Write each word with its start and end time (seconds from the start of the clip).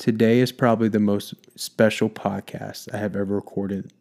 Today 0.00 0.38
is 0.40 0.50
probably 0.50 0.88
the 0.88 0.98
most 0.98 1.34
special 1.60 2.08
podcast 2.08 2.88
I 2.90 2.96
have 2.96 3.14
ever 3.14 3.34
recorded. 3.34 3.92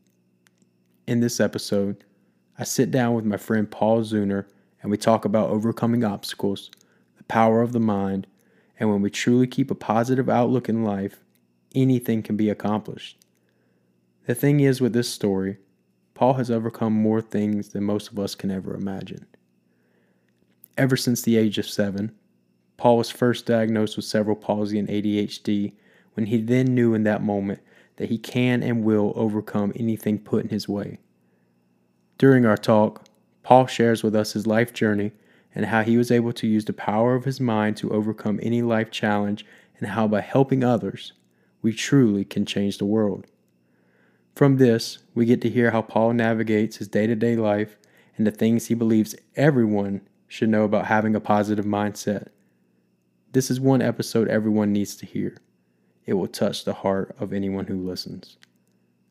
In 1.06 1.20
this 1.20 1.42
episode, 1.42 2.06
I 2.58 2.64
sit 2.64 2.90
down 2.90 3.16
with 3.16 3.26
my 3.26 3.36
friend 3.36 3.70
Paul 3.70 4.04
Zuner 4.04 4.46
and 4.82 4.90
we 4.90 4.96
talk 4.96 5.26
about 5.26 5.50
overcoming 5.50 6.06
obstacles, 6.06 6.72
the 7.18 7.26
power 7.26 7.62
of 7.62 7.74
the 7.74 7.82
mind, 7.82 8.28
and 8.80 8.90
when 8.90 9.02
we 9.02 9.10
truly 9.10 9.46
keep 9.46 9.70
a 9.70 9.76
positive 9.76 10.30
outlook 10.30 10.70
in 10.70 10.86
life, 10.86 11.20
anything 11.76 12.24
can 12.24 12.38
be 12.38 12.50
accomplished. 12.50 13.18
The 14.26 14.36
thing 14.36 14.62
is 14.62 14.80
with 14.80 14.94
this 14.94 15.10
story, 15.10 15.58
Paul 16.14 16.36
has 16.36 16.50
overcome 16.50 16.94
more 16.94 17.20
things 17.20 17.68
than 17.68 17.84
most 17.84 18.10
of 18.10 18.18
us 18.18 18.36
can 18.36 18.52
ever 18.52 18.74
imagine. 18.74 19.26
Ever 20.78 20.96
since 20.96 21.24
the 21.24 21.36
age 21.36 21.58
of 21.58 21.68
seven, 21.68 22.14
Paul 22.78 22.96
was 23.00 23.10
first 23.10 23.46
diagnosed 23.46 23.98
with 23.98 24.06
cerebral 24.06 24.38
palsy 24.38 24.80
and 24.80 24.88
ADHD 24.88 25.74
when 26.20 26.26
he 26.26 26.42
then 26.42 26.76
knew 26.76 26.94
in 26.94 27.04
that 27.04 27.24
moment 27.24 27.62
that 27.96 28.10
he 28.10 28.18
can 28.18 28.62
and 28.62 28.84
will 28.84 29.14
overcome 29.16 29.72
anything 29.78 30.20
put 30.20 30.44
in 30.44 30.50
his 30.50 30.68
way. 30.68 31.00
During 32.18 32.46
our 32.46 32.58
talk, 32.58 33.06
Paul 33.42 33.68
shares 33.68 34.04
with 34.04 34.14
us 34.14 34.34
his 34.34 34.46
life 34.46 34.74
journey 34.74 35.14
and 35.56 35.68
how 35.68 35.82
he 35.82 35.96
was 35.96 36.12
able 36.12 36.34
to 36.34 36.46
use 36.46 36.66
the 36.66 36.74
power 36.74 37.16
of 37.16 37.24
his 37.24 37.40
mind 37.40 37.78
to 37.78 37.92
overcome 37.92 38.38
any 38.44 38.62
life 38.62 38.92
challenge, 38.92 39.46
and 39.78 39.92
how 39.92 40.10
by 40.10 40.20
helping 40.20 40.62
others, 40.62 41.14
we 41.62 41.72
truly 41.72 42.26
can 42.26 42.46
change 42.46 42.80
the 42.80 42.86
world. 42.86 43.26
From 44.36 44.58
this, 44.58 44.98
we 45.16 45.24
get 45.26 45.42
to 45.44 45.50
hear 45.50 45.72
how 45.72 45.84
Paul 45.84 46.12
navigates 46.12 46.78
his 46.78 46.90
day 46.90 47.08
to 47.08 47.16
day 47.16 47.38
life 47.38 47.78
and 48.18 48.28
the 48.28 48.32
things 48.32 48.66
he 48.66 48.76
believes 48.76 49.16
everyone 49.38 50.02
should 50.28 50.50
know 50.50 50.66
about 50.66 50.88
having 50.88 51.16
a 51.16 51.22
positive 51.22 51.64
mindset. 51.64 52.28
This 53.32 53.50
is 53.50 53.62
one 53.62 53.82
episode 53.82 54.28
everyone 54.28 54.74
needs 54.74 54.98
to 54.98 55.06
hear. 55.06 55.38
It 56.06 56.14
will 56.14 56.28
touch 56.28 56.66
the 56.66 56.74
heart 56.74 57.16
of 57.20 57.34
anyone 57.34 57.68
who 57.68 57.86
listens. 57.86 58.38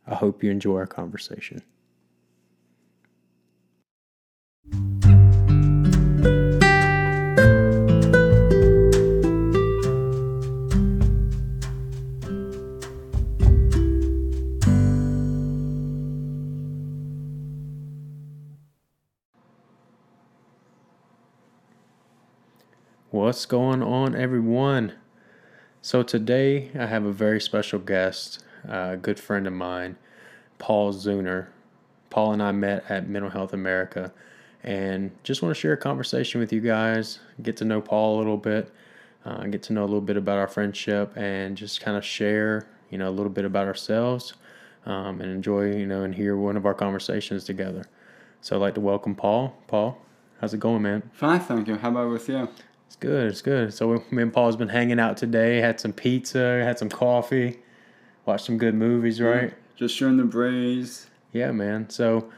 I 0.07 0.15
hope 0.15 0.43
you 0.43 0.51
enjoy 0.51 0.77
our 0.77 0.87
conversation. 0.87 1.63
What's 23.11 23.47
going 23.47 23.83
on, 23.83 24.15
everyone? 24.15 24.93
So, 25.81 26.03
today 26.03 26.71
I 26.77 26.87
have 26.87 27.05
a 27.05 27.13
very 27.13 27.41
special 27.41 27.79
guest, 27.79 28.43
a 28.69 28.97
good 28.97 29.19
friend 29.19 29.47
of 29.47 29.53
mine, 29.53 29.97
Paul 30.59 30.93
Zuner. 30.93 31.47
Paul 32.11 32.33
and 32.33 32.43
I 32.43 32.51
met 32.51 32.85
at 32.89 33.09
Mental 33.09 33.31
Health 33.31 33.53
America 33.53 34.13
and 34.65 35.13
just 35.23 35.41
want 35.41 35.55
to 35.55 35.61
share 35.61 35.75
a 35.75 35.77
conversation 35.77 36.41
with 36.41 36.53
you 36.53 36.61
guys, 36.61 37.21
get 37.43 37.57
to 37.59 37.65
know 37.65 37.81
Paul 37.81 38.17
a 38.17 38.19
little 38.19 38.37
bit, 38.37 38.73
uh, 39.25 39.45
get 39.45 39.63
to 39.65 39.73
know 39.73 39.83
a 39.83 39.87
little 39.87 40.01
bit 40.01 40.17
about 40.17 40.39
our 40.39 40.49
friendship, 40.49 41.13
and 41.17 41.57
just 41.57 41.81
kind 41.81 41.97
of 41.97 42.05
share, 42.05 42.67
you 42.91 42.99
know, 42.99 43.09
a 43.09 43.13
little 43.13 43.31
bit 43.31 43.45
about 43.45 43.69
ourselves 43.69 44.35
um, 44.85 45.21
and 45.21 45.31
enjoy, 45.31 45.77
you 45.77 45.87
know, 45.87 46.03
and 46.03 46.15
hear 46.15 46.37
one 46.37 46.57
of 46.57 46.67
our 46.67 46.75
conversations 46.75 47.45
together. 47.45 47.85
So, 48.41 48.57
I'd 48.57 48.63
like 48.63 48.75
to 48.75 48.81
welcome 48.81 49.15
Paul. 49.15 49.57
Paul, 49.69 50.03
how's 50.41 50.53
it 50.55 50.59
going, 50.59 50.83
man? 50.83 51.09
Fine, 51.13 51.41
thank 51.41 51.69
you. 51.69 51.77
How 51.77 51.91
about 51.91 52.11
with 52.11 52.29
you? 52.29 52.49
It's 52.89 52.97
good. 52.97 53.29
It's 53.29 53.43
good. 53.43 53.75
So 53.75 54.03
me 54.11 54.23
and 54.23 54.33
Paul's 54.33 54.57
been 54.57 54.71
hanging 54.71 54.99
out 54.99 55.19
today. 55.19 55.59
Had 55.59 55.79
some 55.79 55.93
pizza. 55.93 56.65
Had 56.65 56.79
some 56.79 56.89
coffee. 56.89 57.59
Watched 58.25 58.47
some 58.47 58.57
good 58.57 58.75
movies. 58.75 59.21
Right. 59.21 59.53
Just 59.77 59.95
sharing 59.95 60.17
the 60.17 60.25
breeze. 60.25 61.07
Yeah, 61.33 61.53
man. 61.53 61.91
So 61.91 62.31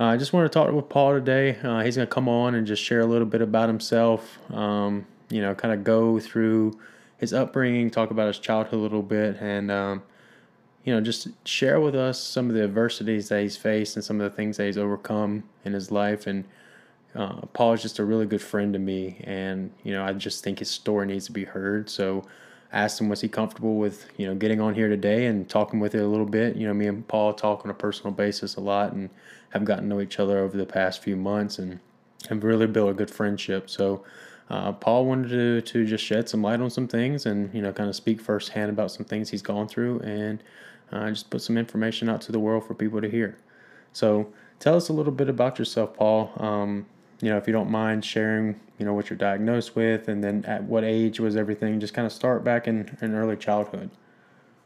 uh, 0.00 0.06
I 0.06 0.16
just 0.16 0.32
want 0.32 0.50
to 0.50 0.58
talk 0.58 0.72
with 0.72 0.88
Paul 0.88 1.12
today. 1.12 1.56
Uh, 1.62 1.82
he's 1.82 1.94
gonna 1.94 2.08
come 2.08 2.28
on 2.28 2.56
and 2.56 2.66
just 2.66 2.82
share 2.82 2.98
a 2.98 3.06
little 3.06 3.26
bit 3.26 3.42
about 3.42 3.68
himself. 3.68 4.40
Um, 4.52 5.06
you 5.30 5.40
know, 5.40 5.54
kind 5.54 5.72
of 5.72 5.84
go 5.84 6.18
through 6.18 6.78
his 7.18 7.32
upbringing, 7.32 7.88
talk 7.88 8.10
about 8.10 8.26
his 8.26 8.40
childhood 8.40 8.80
a 8.80 8.82
little 8.82 9.02
bit, 9.02 9.36
and 9.40 9.70
um, 9.70 10.02
you 10.82 10.92
know, 10.92 11.00
just 11.00 11.28
share 11.46 11.80
with 11.80 11.94
us 11.94 12.20
some 12.20 12.48
of 12.48 12.56
the 12.56 12.64
adversities 12.64 13.28
that 13.28 13.40
he's 13.40 13.56
faced 13.56 13.94
and 13.94 14.04
some 14.04 14.20
of 14.20 14.28
the 14.28 14.36
things 14.36 14.56
that 14.56 14.66
he's 14.66 14.76
overcome 14.76 15.44
in 15.64 15.72
his 15.72 15.92
life 15.92 16.26
and 16.26 16.44
uh, 17.14 17.42
Paul 17.52 17.74
is 17.74 17.82
just 17.82 17.98
a 17.98 18.04
really 18.04 18.26
good 18.26 18.40
friend 18.40 18.72
to 18.72 18.78
me, 18.78 19.20
and 19.24 19.70
you 19.82 19.92
know 19.92 20.04
I 20.04 20.12
just 20.12 20.42
think 20.42 20.60
his 20.60 20.70
story 20.70 21.06
needs 21.06 21.26
to 21.26 21.32
be 21.32 21.44
heard. 21.44 21.90
So 21.90 22.24
I 22.72 22.80
asked 22.80 23.00
him 23.00 23.08
was 23.08 23.20
he 23.20 23.28
comfortable 23.28 23.76
with 23.76 24.08
you 24.16 24.26
know 24.26 24.34
getting 24.34 24.60
on 24.60 24.74
here 24.74 24.88
today 24.88 25.26
and 25.26 25.48
talking 25.48 25.78
with 25.78 25.94
it 25.94 26.02
a 26.02 26.06
little 26.06 26.26
bit. 26.26 26.56
You 26.56 26.66
know, 26.66 26.74
me 26.74 26.86
and 26.86 27.06
Paul 27.06 27.34
talk 27.34 27.64
on 27.64 27.70
a 27.70 27.74
personal 27.74 28.12
basis 28.12 28.56
a 28.56 28.60
lot, 28.60 28.92
and 28.92 29.10
have 29.50 29.64
gotten 29.64 29.84
to 29.84 29.88
know 29.88 30.00
each 30.00 30.18
other 30.18 30.38
over 30.38 30.56
the 30.56 30.66
past 30.66 31.02
few 31.02 31.16
months, 31.16 31.58
and 31.58 31.80
have 32.28 32.44
really 32.44 32.66
built 32.66 32.90
a 32.90 32.94
good 32.94 33.10
friendship. 33.10 33.68
So. 33.70 34.04
Uh, 34.50 34.70
Paul 34.70 35.06
wanted 35.06 35.30
to, 35.30 35.62
to 35.62 35.86
just 35.86 36.04
shed 36.04 36.28
some 36.28 36.42
light 36.42 36.60
on 36.60 36.68
some 36.68 36.86
things 36.86 37.24
and 37.24 37.54
you 37.54 37.62
know 37.62 37.72
kind 37.72 37.88
of 37.88 37.96
speak 37.96 38.20
firsthand 38.20 38.68
about 38.68 38.90
some 38.90 39.06
things 39.06 39.30
he's 39.30 39.40
gone 39.40 39.66
through 39.66 40.00
and 40.00 40.42
uh, 40.90 41.08
just 41.08 41.30
put 41.30 41.40
some 41.40 41.56
information 41.56 42.10
out 42.10 42.20
to 42.22 42.32
the 42.32 42.38
world 42.38 42.66
for 42.66 42.74
people 42.74 43.00
to 43.00 43.08
hear. 43.08 43.38
So 43.94 44.30
tell 44.58 44.76
us 44.76 44.90
a 44.90 44.92
little 44.92 45.12
bit 45.12 45.30
about 45.30 45.58
yourself, 45.58 45.94
Paul. 45.94 46.32
Um, 46.36 46.84
you 47.22 47.30
know, 47.30 47.38
if 47.38 47.46
you 47.46 47.52
don't 47.52 47.70
mind 47.70 48.04
sharing, 48.04 48.60
you 48.78 48.84
know, 48.84 48.92
what 48.92 49.08
you're 49.08 49.16
diagnosed 49.16 49.76
with 49.76 50.08
and 50.08 50.22
then 50.22 50.44
at 50.44 50.64
what 50.64 50.82
age 50.82 51.20
was 51.20 51.36
everything, 51.36 51.78
just 51.78 51.94
kind 51.94 52.04
of 52.04 52.12
start 52.12 52.42
back 52.42 52.66
in, 52.66 52.96
in 53.00 53.14
early 53.14 53.36
childhood. 53.36 53.90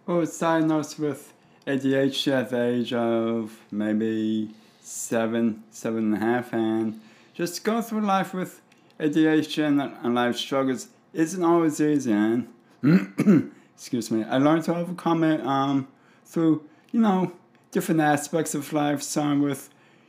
Well, 0.07 0.17
I 0.17 0.21
was 0.21 0.39
diagnosed 0.39 0.99
with 0.99 1.35
ADHD 1.67 2.33
at 2.33 2.51
the 2.51 2.63
age 2.63 2.93
of 2.95 3.61
maybe 3.71 4.51
seven, 4.81 5.65
seven 5.71 6.15
and 6.15 6.23
a 6.23 6.25
half, 6.25 6.55
and 6.55 7.01
just 7.35 7.63
go 7.63 7.83
through 7.83 8.01
life 8.01 8.33
with 8.33 8.63
ADHD 8.99 9.67
and, 9.67 9.81
and 9.81 10.15
life 10.15 10.37
struggles 10.37 10.89
isn't 11.13 11.45
always 11.45 11.81
easy, 11.81 12.13
and 12.13 12.49
excuse 13.75 14.11
me, 14.11 14.25
I 14.25 14.39
learned 14.39 14.65
to 14.65 14.77
overcome 14.77 15.25
it 15.25 15.45
um, 15.45 15.89
through, 16.25 16.65
you 16.93 17.01
know, 17.01 17.33
different 17.71 18.01
aspects 18.01 18.55
of 18.55 18.73
life, 18.73 19.03
starting 19.03 19.43
with 19.43 19.69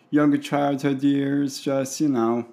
younger 0.09 0.37
childhood 0.37 1.03
years, 1.03 1.59
just, 1.59 1.99
you 1.99 2.09
know, 2.09 2.45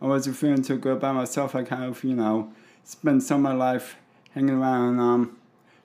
I 0.00 0.06
wasn't 0.06 0.36
feeling 0.36 0.62
too 0.62 0.78
good 0.78 1.00
by 1.00 1.12
myself. 1.12 1.54
I 1.54 1.62
kind 1.62 1.84
of, 1.84 2.02
you 2.04 2.14
know, 2.14 2.52
spent 2.84 3.22
some 3.22 3.46
of 3.46 3.52
my 3.52 3.54
life 3.54 3.96
hanging 4.34 4.56
around, 4.56 5.00
um, 5.00 5.36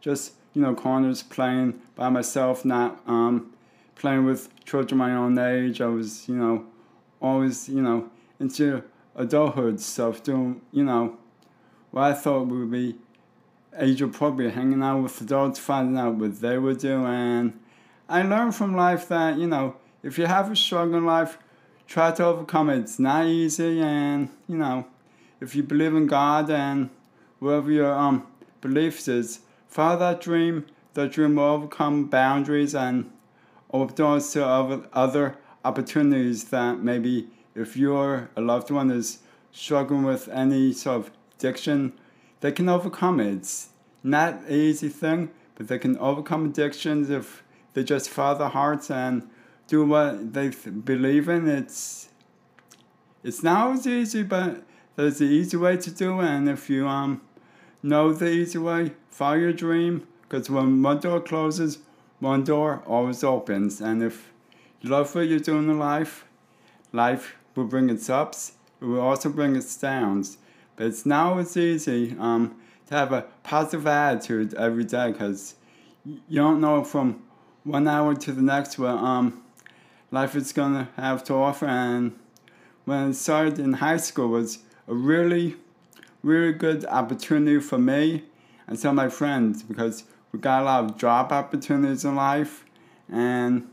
just, 0.01 0.34
you 0.53 0.62
know, 0.62 0.75
corners 0.75 1.24
playing 1.24 1.81
by 1.96 2.09
myself, 2.09 2.66
not 2.66 3.01
um, 3.07 3.53
playing 3.96 4.25
with 4.25 4.50
children 4.66 4.97
my 4.97 5.13
own 5.13 5.38
age. 5.38 5.80
I 5.81 5.88
was, 5.88 6.28
you 6.28 6.35
know, 6.35 6.66
always, 7.22 7.69
you 7.69 7.81
know, 7.81 8.09
into 8.40 8.84
adulthood 9.16 9.80
stuff, 9.80 10.24
doing, 10.24 10.62
you 10.72 10.84
know, 10.84 11.18
what 11.91 12.03
I 12.03 12.13
thought 12.13 12.47
would 12.47 12.72
be 12.72 12.96
age 13.78 14.01
appropriate, 14.01 14.53
hanging 14.53 14.84
out 14.84 15.01
with 15.01 15.22
adults, 15.22 15.59
finding 15.59 15.97
out 15.97 16.16
what 16.16 16.41
they 16.41 16.57
were 16.57 16.74
doing. 16.74 17.53
I 18.09 18.24
learned 18.24 18.56
from 18.56 18.75
life 18.75 19.07
that, 19.07 19.38
you 19.38 19.47
know, 19.47 19.75
if 20.03 20.17
you 20.17 20.25
have 20.25 20.51
a 20.51 20.56
struggle 20.56 20.95
in 20.95 21.06
life, 21.06 21.38
try 21.88 22.12
to 22.12 22.25
overcome 22.25 22.69
it. 22.69 22.79
It's 22.79 23.00
not 23.00 23.25
easy, 23.25 23.81
and 23.81 24.29
you 24.47 24.57
know, 24.57 24.85
if 25.39 25.56
you 25.56 25.63
believe 25.63 25.95
in 25.95 26.07
God 26.07 26.50
and 26.50 26.89
whatever 27.39 27.72
your 27.72 27.94
um 27.94 28.28
beliefs 28.62 29.07
is, 29.07 29.39
follow 29.67 29.97
that 30.00 30.22
dream. 30.22 30.66
That 30.94 31.12
dream 31.12 31.35
will 31.35 31.45
overcome 31.45 32.06
boundaries 32.06 32.75
and 32.75 33.12
open 33.72 33.95
doors 33.95 34.31
to 34.34 34.45
other 34.45 35.38
opportunities 35.63 36.45
that 36.45 36.79
maybe 36.79 37.29
if 37.56 37.78
your 37.78 38.29
a 38.35 38.41
loved 38.41 38.72
one 38.72 38.91
is 38.91 39.19
struggling 39.51 40.03
with 40.03 40.28
any 40.29 40.73
sort 40.73 40.97
of 40.97 41.12
addiction, 41.38 41.94
they 42.41 42.51
can 42.51 42.68
overcome 42.68 43.19
it. 43.19 43.33
It's 43.35 43.69
not 44.03 44.33
an 44.33 44.51
easy 44.51 44.89
thing, 44.89 45.31
but 45.56 45.68
they 45.68 45.80
can 45.80 45.98
overcome 45.98 46.45
addictions 46.45 47.09
if 47.09 47.44
they 47.74 47.83
just 47.83 48.09
follow 48.09 48.38
their 48.38 48.50
hearts 48.50 48.92
and 48.92 49.30
do 49.71 49.85
what 49.85 50.33
they 50.33 50.50
believe 50.50 51.29
in. 51.29 51.47
It's 51.47 52.09
it's 53.23 53.41
not 53.41 53.68
always 53.68 53.88
easy, 53.88 54.21
but 54.21 54.63
there's 54.97 55.21
an 55.21 55.27
easy 55.27 55.56
way 55.56 55.77
to 55.77 55.89
do 55.89 56.19
it. 56.19 56.27
And 56.27 56.50
if 56.50 56.69
you 56.69 56.88
um 56.88 57.21
know 57.81 58.12
the 58.12 58.29
easy 58.29 58.57
way, 58.57 58.91
follow 59.09 59.38
your 59.38 59.53
dream. 59.53 60.06
Because 60.23 60.50
when 60.50 60.83
one 60.83 61.00
door 61.00 61.21
closes, 61.21 61.79
one 62.19 62.44
door 62.44 62.83
always 62.85 63.23
opens. 63.23 63.79
And 63.79 64.03
if 64.03 64.31
you 64.81 64.89
love 64.89 65.15
what 65.15 65.27
you're 65.29 65.39
doing 65.39 65.69
in 65.69 65.79
life, 65.79 66.25
life 66.91 67.35
will 67.56 67.65
bring 67.65 67.89
its 67.89 68.09
ups. 68.09 68.53
It 68.81 68.85
will 68.85 69.00
also 69.00 69.29
bring 69.29 69.56
its 69.56 69.75
downs. 69.77 70.38
But 70.75 70.88
it's 70.88 71.06
not 71.06 71.27
always 71.27 71.56
easy 71.56 72.15
um, 72.19 72.56
to 72.88 72.95
have 72.95 73.13
a 73.13 73.21
positive 73.44 73.88
attitude 73.88 74.53
every 74.56 74.83
day 74.83 75.12
because 75.12 75.56
you 76.06 76.41
don't 76.45 76.59
know 76.59 76.83
from 76.83 77.21
one 77.63 77.88
hour 77.88 78.15
to 78.15 78.31
the 78.31 78.41
next 78.41 78.79
what 78.79 78.97
um, 79.12 79.44
life 80.12 80.36
is 80.36 80.52
going 80.52 80.74
to 80.74 80.88
have 80.98 81.24
to 81.25 81.34
offer. 81.34 81.66
And 81.66 82.13
when 82.86 83.10
I 83.10 83.12
started 83.13 83.58
in 83.60 83.74
high 83.74 83.98
school 83.98 84.28
was 84.28 84.60
a 84.88 84.94
really, 84.94 85.56
really 86.22 86.54
good 86.54 86.86
opportunity 86.86 87.60
for 87.60 87.78
me. 87.78 88.24
and 88.68 88.80
tell 88.80 88.94
my 88.94 89.10
friends 89.10 89.63
because 89.63 90.04
we 90.31 90.40
got 90.40 90.62
a 90.62 90.66
lot 90.66 90.84
of 90.84 90.98
job 90.98 91.31
opportunities 91.31 92.06
in 92.06 92.16
life. 92.16 92.63
And 93.10 93.68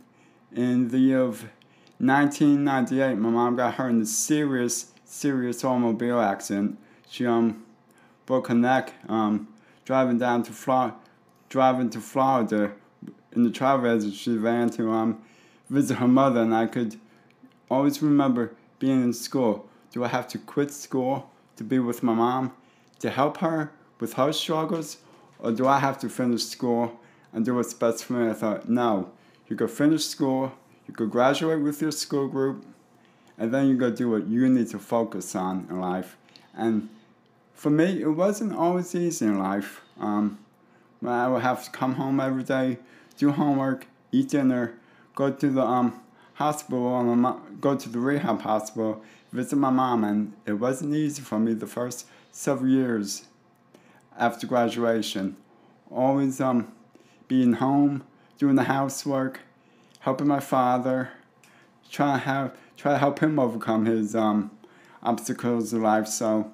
in 0.55 0.89
the 0.89 0.99
year 0.99 1.21
of 1.21 1.43
1998, 1.99 3.17
my 3.17 3.29
mom 3.29 3.57
got 3.57 3.75
hurt 3.75 3.91
in 3.91 4.03
a 4.03 4.07
serious, 4.07 4.93
serious 5.05 5.65
automobile 5.65 6.21
accident. 6.21 6.79
She 7.09 7.27
um 7.27 7.65
broke 8.27 8.49
her 8.49 8.55
neck 8.55 8.93
um 9.09 9.49
driving 9.85 10.19
down 10.19 10.43
to 10.45 10.53
Florida, 10.53 10.97
driving 11.49 11.91
to 11.91 12.01
Florida 12.01 12.73
in 13.33 13.45
the 13.45 13.51
travel 13.51 14.11
she 14.11 14.37
ran 14.37 14.69
to 14.71 14.91
um 14.91 15.23
visit 15.69 15.97
her 15.97 16.09
mother, 16.09 16.43
and 16.43 16.55
I 16.55 16.67
could 16.67 16.97
always 17.71 18.03
remember 18.03 18.55
being 18.79 19.03
in 19.03 19.13
school. 19.13 19.69
Do 19.93 20.05
I 20.05 20.09
have 20.09 20.29
to 20.29 20.39
quit 20.39 20.71
school 20.71 21.31
to 21.57 21.65
be 21.65 21.79
with 21.79 22.03
my 22.03 22.15
mom 22.15 22.53
to 23.01 23.11
help 23.11 23.39
her 23.39 23.73
with 24.01 24.15
her 24.15 24.33
struggles, 24.33 24.99
or 25.39 25.53
do 25.53 25.67
I 25.67 25.79
have 25.79 25.99
to 25.99 26.09
finish 26.09 26.45
school 26.45 26.99
and 27.33 27.45
do 27.45 27.55
what's 27.55 27.75
best 27.75 28.05
for 28.05 28.15
me? 28.15 28.31
I 28.31 28.35
thought, 28.35 28.69
no, 28.69 29.11
you 29.49 29.57
go 29.57 29.67
finish 29.67 30.05
school, 30.05 30.53
you 30.87 30.95
go 30.95 31.07
graduate 31.07 31.61
with 31.61 31.81
your 31.81 31.93
school 31.93 32.29
group, 32.29 32.65
and 33.37 33.53
then 33.53 33.69
you 33.69 33.77
go 33.77 33.91
do 33.91 34.11
what 34.11 34.27
you 34.27 34.49
need 34.49 34.69
to 34.71 34.79
focus 34.79 35.35
on 35.35 35.67
in 35.71 35.81
life. 35.81 36.17
And 36.55 36.89
for 37.55 37.71
me, 37.71 38.03
it 38.03 38.09
wasn't 38.09 38.55
always 38.55 38.95
easy 38.95 39.27
in 39.27 39.39
life. 39.39 39.83
Um, 39.99 40.39
I 41.07 41.29
would 41.29 41.43
have 41.43 41.65
to 41.65 41.71
come 41.71 41.95
home 41.95 42.19
every 42.19 42.43
day, 42.43 42.79
do 43.17 43.31
homework, 43.31 43.87
eat 44.11 44.31
dinner, 44.31 44.75
go 45.19 45.33
to 45.33 45.51
the 45.51 45.63
um, 45.63 46.01
hospital, 46.35 47.43
go 47.61 47.75
to 47.75 47.89
the 47.89 47.99
rehab 47.99 48.41
hospital, 48.43 49.03
visit 49.33 49.57
my 49.57 49.69
mom, 49.69 50.05
and 50.05 50.33
it 50.47 50.53
wasn't 50.53 50.95
easy 50.95 51.21
for 51.21 51.41
me 51.41 51.53
the 51.55 51.67
first 51.67 52.07
several 52.31 52.71
years 52.71 53.27
after 54.17 54.47
graduation. 54.47 55.37
Always 55.91 56.41
um, 56.41 56.71
being 57.27 57.55
home, 57.55 58.05
doing 58.39 58.55
the 58.55 58.63
housework, 58.63 59.41
helping 59.99 60.29
my 60.29 60.39
father, 60.39 61.11
trying 61.91 62.21
to 62.21 62.25
have 62.25 62.57
try 62.77 62.93
to 62.93 62.99
help 62.99 63.19
him 63.19 63.41
overcome 63.41 63.87
his 63.87 64.15
um, 64.15 64.53
obstacles 65.03 65.73
in 65.73 65.83
life. 65.83 66.07
So, 66.07 66.53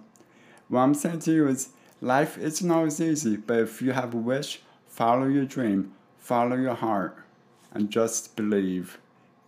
what 0.68 0.80
I'm 0.80 0.94
saying 0.94 1.18
to 1.20 1.32
you 1.32 1.48
is, 1.48 1.68
life 2.00 2.38
isn't 2.38 2.70
always 2.70 2.98
easy, 2.98 3.36
but 3.36 3.58
if 3.58 3.82
you 3.82 3.92
have 3.92 4.14
a 4.14 4.16
wish, 4.16 4.62
follow 4.88 5.26
your 5.26 5.44
dream, 5.44 5.92
follow 6.18 6.56
your 6.56 6.74
heart, 6.74 7.23
and 7.74 7.90
just 7.90 8.36
believe. 8.36 8.98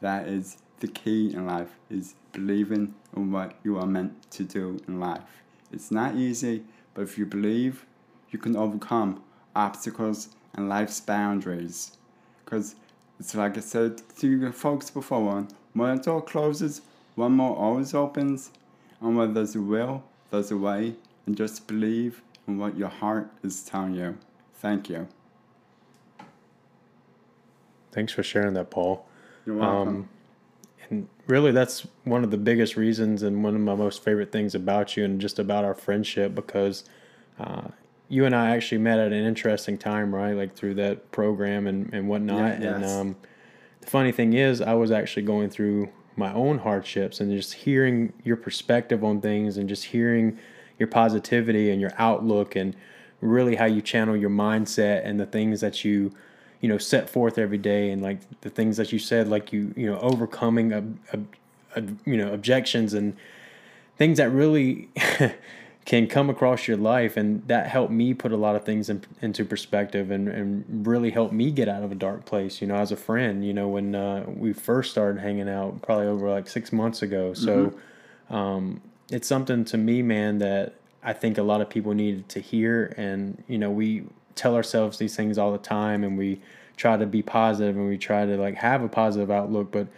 That 0.00 0.28
is 0.28 0.58
the 0.80 0.88
key 0.88 1.32
in 1.32 1.46
life: 1.46 1.70
is 1.88 2.14
believing 2.32 2.94
in 3.16 3.32
what 3.32 3.54
you 3.64 3.78
are 3.78 3.86
meant 3.86 4.30
to 4.32 4.44
do 4.44 4.78
in 4.86 5.00
life. 5.00 5.42
It's 5.72 5.90
not 5.90 6.16
easy, 6.16 6.64
but 6.92 7.02
if 7.02 7.16
you 7.16 7.24
believe, 7.24 7.86
you 8.30 8.38
can 8.38 8.56
overcome 8.56 9.22
obstacles 9.54 10.28
and 10.54 10.68
life's 10.68 11.00
boundaries. 11.00 11.96
Because 12.44 12.76
it's 13.18 13.34
like 13.34 13.56
I 13.56 13.60
said 13.60 14.02
to 14.18 14.28
you 14.28 14.52
folks 14.52 14.90
before, 14.90 15.46
when 15.72 15.98
a 15.98 16.02
door 16.02 16.22
closes, 16.22 16.82
one 17.14 17.32
more 17.32 17.56
always 17.56 17.94
opens. 17.94 18.50
And 19.00 19.16
where 19.16 19.26
there's 19.26 19.54
a 19.54 19.60
will, 19.60 20.04
there's 20.30 20.50
a 20.50 20.56
way. 20.56 20.94
And 21.26 21.36
just 21.36 21.66
believe 21.66 22.22
in 22.46 22.58
what 22.58 22.76
your 22.76 22.88
heart 22.88 23.30
is 23.42 23.62
telling 23.62 23.94
you. 23.94 24.16
Thank 24.54 24.88
you. 24.88 25.08
Thanks 27.96 28.12
for 28.12 28.22
sharing 28.22 28.52
that, 28.52 28.68
Paul. 28.68 29.06
You're 29.46 29.56
welcome. 29.56 29.88
Um, 29.88 30.08
and 30.90 31.08
really, 31.26 31.50
that's 31.50 31.86
one 32.04 32.24
of 32.24 32.30
the 32.30 32.36
biggest 32.36 32.76
reasons 32.76 33.22
and 33.22 33.42
one 33.42 33.54
of 33.54 33.60
my 33.62 33.74
most 33.74 34.04
favorite 34.04 34.30
things 34.30 34.54
about 34.54 34.98
you 34.98 35.04
and 35.06 35.18
just 35.18 35.38
about 35.38 35.64
our 35.64 35.72
friendship 35.72 36.34
because 36.34 36.84
uh, 37.40 37.68
you 38.10 38.26
and 38.26 38.36
I 38.36 38.50
actually 38.50 38.76
met 38.76 38.98
at 38.98 39.12
an 39.12 39.24
interesting 39.24 39.78
time, 39.78 40.14
right? 40.14 40.34
Like 40.34 40.54
through 40.54 40.74
that 40.74 41.10
program 41.10 41.66
and, 41.66 41.90
and 41.94 42.06
whatnot. 42.06 42.60
Yeah, 42.60 42.74
And 42.74 42.84
um, 42.84 43.16
the 43.80 43.86
funny 43.86 44.12
thing 44.12 44.34
is, 44.34 44.60
I 44.60 44.74
was 44.74 44.90
actually 44.90 45.22
going 45.22 45.48
through 45.48 45.88
my 46.16 46.30
own 46.34 46.58
hardships 46.58 47.20
and 47.20 47.32
just 47.32 47.54
hearing 47.54 48.12
your 48.24 48.36
perspective 48.36 49.04
on 49.04 49.22
things 49.22 49.56
and 49.56 49.70
just 49.70 49.84
hearing 49.84 50.38
your 50.78 50.88
positivity 50.88 51.70
and 51.70 51.80
your 51.80 51.92
outlook 51.96 52.56
and 52.56 52.76
really 53.22 53.56
how 53.56 53.64
you 53.64 53.80
channel 53.80 54.14
your 54.14 54.28
mindset 54.28 55.00
and 55.06 55.18
the 55.18 55.24
things 55.24 55.62
that 55.62 55.82
you 55.82 56.12
you 56.60 56.68
know 56.68 56.78
set 56.78 57.08
forth 57.08 57.38
every 57.38 57.58
day 57.58 57.90
and 57.90 58.02
like 58.02 58.18
the 58.40 58.50
things 58.50 58.76
that 58.76 58.92
you 58.92 58.98
said 58.98 59.28
like 59.28 59.52
you 59.52 59.72
you 59.76 59.86
know 59.86 59.98
overcoming 60.00 60.72
a, 60.72 60.82
a, 61.12 61.82
you 62.04 62.16
know 62.16 62.32
objections 62.32 62.94
and 62.94 63.16
things 63.96 64.18
that 64.18 64.30
really 64.30 64.88
can 65.86 66.08
come 66.08 66.28
across 66.28 66.66
your 66.66 66.76
life. 66.76 67.16
And 67.16 67.46
that 67.46 67.68
helped 67.68 67.92
me 67.92 68.12
put 68.12 68.32
a 68.32 68.36
lot 68.36 68.56
of 68.56 68.64
things 68.64 68.90
in, 68.90 69.02
into 69.22 69.44
perspective 69.44 70.10
and, 70.10 70.28
and 70.28 70.86
really 70.86 71.10
helped 71.10 71.32
me 71.32 71.50
get 71.50 71.68
out 71.68 71.82
of 71.82 71.92
a 71.92 71.94
dark 71.94 72.24
place 72.24 72.60
you 72.60 72.66
know 72.66 72.74
as 72.74 72.90
a 72.92 72.96
friend 72.96 73.46
you 73.46 73.54
know 73.54 73.68
when 73.68 73.94
uh, 73.94 74.24
we 74.26 74.52
first 74.52 74.90
started 74.90 75.20
hanging 75.20 75.48
out 75.48 75.80
probably 75.82 76.06
over 76.06 76.28
like 76.28 76.48
six 76.48 76.72
months 76.72 77.02
ago. 77.02 77.32
So 77.32 77.72
um, 78.30 78.82
it's 79.10 79.28
something 79.28 79.64
to 79.64 79.78
me 79.78 80.02
man 80.02 80.38
that 80.38 80.74
i 81.04 81.12
think 81.12 81.38
a 81.38 81.42
lot 81.42 81.60
of 81.60 81.70
people 81.70 81.94
needed 81.94 82.28
to 82.30 82.40
hear. 82.40 82.92
And 82.96 83.42
you 83.46 83.58
know 83.58 83.70
we 83.70 84.04
tell 84.36 84.54
ourselves 84.54 84.98
these 84.98 85.16
things 85.16 85.38
all 85.38 85.50
the 85.50 85.58
time 85.58 86.04
and 86.04 86.16
we 86.16 86.40
try 86.76 86.96
to 86.96 87.06
be 87.06 87.22
positive 87.22 87.76
and 87.76 87.88
we 87.88 87.98
try 87.98 88.24
to 88.24 88.36
like 88.36 88.54
have 88.54 88.82
a 88.82 88.88
positive 88.88 89.30
outlook 89.30 89.72
but 89.72 89.88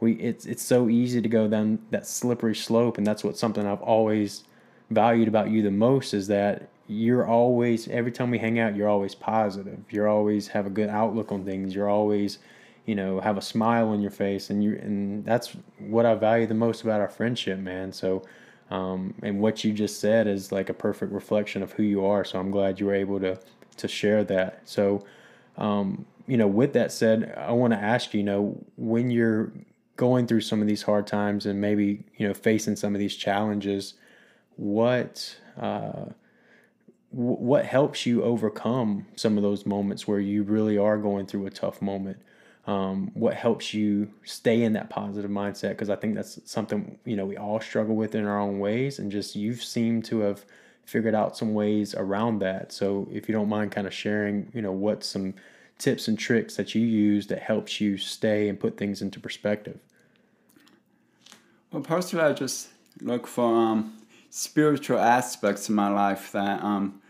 we 0.00 0.12
it's 0.14 0.46
it's 0.46 0.62
so 0.62 0.88
easy 0.88 1.20
to 1.20 1.28
go 1.28 1.48
down 1.48 1.78
that 1.90 2.06
slippery 2.06 2.54
slope 2.54 2.96
and 2.96 3.06
that's 3.06 3.24
what 3.24 3.36
something 3.36 3.66
I've 3.66 3.82
always 3.82 4.44
valued 4.90 5.28
about 5.28 5.50
you 5.50 5.62
the 5.62 5.70
most 5.70 6.14
is 6.14 6.28
that 6.28 6.68
you're 6.86 7.26
always 7.26 7.88
every 7.88 8.12
time 8.12 8.30
we 8.30 8.38
hang 8.38 8.58
out 8.58 8.76
you're 8.76 8.88
always 8.88 9.14
positive. 9.14 9.80
You're 9.90 10.08
always 10.08 10.48
have 10.48 10.66
a 10.66 10.70
good 10.70 10.88
outlook 10.88 11.32
on 11.32 11.44
things. 11.44 11.74
You're 11.74 11.88
always 11.88 12.38
you 12.86 12.94
know 12.94 13.20
have 13.20 13.36
a 13.36 13.42
smile 13.42 13.88
on 13.88 14.00
your 14.00 14.12
face 14.12 14.50
and 14.50 14.62
you 14.62 14.78
and 14.80 15.24
that's 15.24 15.56
what 15.78 16.06
I 16.06 16.14
value 16.14 16.46
the 16.46 16.54
most 16.54 16.82
about 16.82 17.00
our 17.00 17.08
friendship 17.08 17.58
man. 17.58 17.92
So 17.92 18.22
um, 18.70 19.14
and 19.22 19.40
what 19.40 19.64
you 19.64 19.72
just 19.72 19.98
said 19.98 20.26
is 20.26 20.52
like 20.52 20.68
a 20.68 20.74
perfect 20.74 21.12
reflection 21.12 21.62
of 21.62 21.72
who 21.72 21.82
you 21.82 22.04
are. 22.04 22.24
So 22.24 22.38
I'm 22.38 22.50
glad 22.50 22.78
you 22.78 22.86
were 22.86 22.94
able 22.94 23.18
to 23.20 23.38
to 23.78 23.88
share 23.88 24.24
that 24.24 24.60
so 24.64 25.04
um, 25.58 26.06
you 26.28 26.36
know, 26.36 26.46
with 26.46 26.74
that 26.74 26.92
said, 26.92 27.34
I 27.36 27.52
want 27.52 27.72
to 27.72 27.78
ask 27.78 28.14
you, 28.14 28.18
you 28.18 28.24
know, 28.24 28.64
when 28.76 29.10
you're 29.10 29.50
going 29.96 30.26
through 30.26 30.42
some 30.42 30.60
of 30.60 30.68
these 30.68 30.82
hard 30.82 31.06
times 31.06 31.46
and 31.46 31.60
maybe, 31.60 32.04
you 32.16 32.28
know, 32.28 32.34
facing 32.34 32.76
some 32.76 32.94
of 32.94 33.00
these 33.00 33.16
challenges, 33.16 33.94
what 34.56 35.36
uh, 35.60 36.06
what 37.10 37.64
helps 37.64 38.04
you 38.04 38.22
overcome 38.22 39.06
some 39.16 39.38
of 39.38 39.42
those 39.42 39.64
moments 39.64 40.06
where 40.06 40.20
you 40.20 40.42
really 40.42 40.76
are 40.76 40.98
going 40.98 41.26
through 41.26 41.46
a 41.46 41.50
tough 41.50 41.80
moment? 41.80 42.18
Um, 42.66 43.10
what 43.14 43.32
helps 43.32 43.72
you 43.72 44.10
stay 44.24 44.62
in 44.62 44.74
that 44.74 44.90
positive 44.90 45.30
mindset? 45.30 45.70
Because 45.70 45.88
I 45.88 45.96
think 45.96 46.14
that's 46.14 46.38
something 46.44 46.98
you 47.06 47.16
know 47.16 47.24
we 47.24 47.38
all 47.38 47.60
struggle 47.60 47.96
with 47.96 48.14
in 48.14 48.26
our 48.26 48.38
own 48.38 48.58
ways, 48.58 48.98
and 48.98 49.10
just 49.10 49.34
you've 49.34 49.64
seemed 49.64 50.04
to 50.06 50.20
have 50.20 50.44
figured 50.88 51.14
out 51.14 51.36
some 51.36 51.52
ways 51.52 51.94
around 51.94 52.38
that. 52.38 52.72
So 52.72 53.06
if 53.12 53.28
you 53.28 53.34
don't 53.34 53.48
mind, 53.48 53.72
kind 53.72 53.86
of 53.86 53.92
sharing, 53.92 54.50
you 54.54 54.62
know, 54.62 54.72
what 54.72 55.04
some 55.04 55.34
tips 55.76 56.08
and 56.08 56.18
tricks 56.18 56.56
that 56.56 56.74
you 56.74 56.80
use 56.80 57.26
that 57.26 57.40
helps 57.40 57.78
you 57.78 57.98
stay 57.98 58.48
and 58.48 58.58
put 58.58 58.78
things 58.78 59.02
into 59.02 59.20
perspective. 59.20 59.78
Well, 61.70 61.82
personally, 61.82 62.24
I 62.24 62.32
just 62.32 62.68
look 63.02 63.26
for 63.26 63.54
um, 63.54 63.98
spiritual 64.30 64.98
aspects 64.98 65.68
in 65.68 65.74
my 65.74 65.90
life 65.90 66.32
that 66.32 66.64
um, 66.64 67.02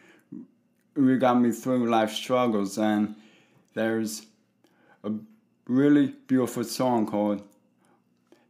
really 0.95 1.21
got 1.21 1.41
me 1.41 1.53
through 1.53 1.89
life 1.89 2.13
struggles. 2.13 2.79
And 2.79 3.15
there's 3.75 4.27
a 5.05 5.13
really 5.69 6.15
beautiful 6.27 6.65
song 6.65 7.07
called, 7.07 7.43